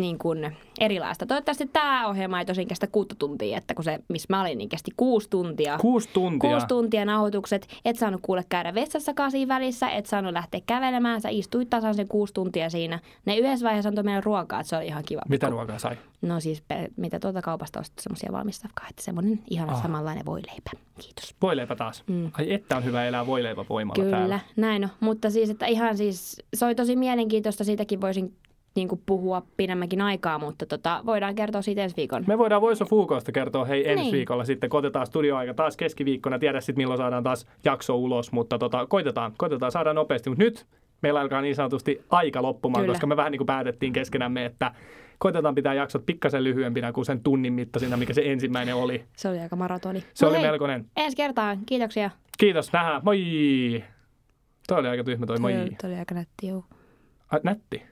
[0.00, 1.26] niin kuin erilaista.
[1.26, 4.68] Toivottavasti tämä ohjelma ei tosin kestä kuutta tuntia, että kun se, missä mä olin, niin
[4.68, 5.78] kesti kuusi tuntia.
[5.78, 6.50] Kuusi tuntia.
[6.50, 7.68] Kuusi tuntia nauhoitukset.
[7.84, 11.20] Et saanut kuule käydä vessassakaan siinä välissä, et saanut lähteä kävelemään.
[11.20, 12.98] Sä istuit tasan sen kuusi tuntia siinä.
[13.24, 15.22] Ne yhdessä vaiheessa antoi meille ruokaa, että se oli ihan kiva.
[15.28, 15.96] Mitä ruokaa sai?
[16.22, 16.62] No siis,
[16.96, 19.76] mitä tuolta kaupasta ostettu semmoisia valmistavakaa, että semmoinen ihan Ah.
[19.76, 19.82] ah.
[19.82, 20.70] samanlainen voileipä.
[21.00, 21.34] Kiitos.
[21.42, 22.04] Voileipä taas.
[22.06, 22.30] Mm.
[22.38, 24.40] Ai että on hyvä elää voileipävoimalla Kyllä, täällä.
[24.56, 24.90] näin on.
[25.00, 28.34] Mutta siis, että ihan siis, se oli tosi mielenkiintoista, siitäkin voisin
[28.76, 32.24] niin kuin puhua pidemmänkin aikaa, mutta tota, voidaan kertoa siitä ensi viikon.
[32.26, 34.12] Me voidaan Voice of Fugosta kertoa hei ensi Niin.
[34.12, 36.38] viikolla sitten, kun otetaan studioaika taas keskiviikkona.
[36.38, 40.30] Tiedä sitten milloin saadaan taas jakso ulos, mutta tota, koitetaan, koitetaan saada nopeasti.
[40.30, 40.66] Mutta nyt
[41.02, 42.92] meillä alkaa niin sanotusti aika loppumaan, Kyllä.
[42.94, 44.72] koska me vähän niin kuin päätettiin keskenämme, että
[45.18, 49.04] koitetaan pitää jaksot pikkasen lyhyempinä kuin sen tunnin mittaisina, mikä se ensimmäinen oli.
[49.16, 50.00] Se oli aika maratoni.
[50.14, 50.86] Se Mut oli hei, melkoinen.
[50.96, 51.58] Ensi kertaan.
[51.66, 52.10] Kiitoksia.
[52.38, 53.00] Kiitos, nähdään.
[53.04, 53.84] Moi!
[54.68, 55.52] Toi oli aika tyhmä toi moi.
[55.80, 56.64] Se oli aika nätti, juu.
[57.32, 57.82] Ai, nätti.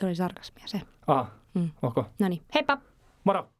[0.00, 0.80] Se oli sarkasmia se.
[1.06, 1.70] Ah, Mm.
[1.82, 2.04] okay.
[2.18, 2.78] No niin, heippa!
[3.24, 3.51] Moro!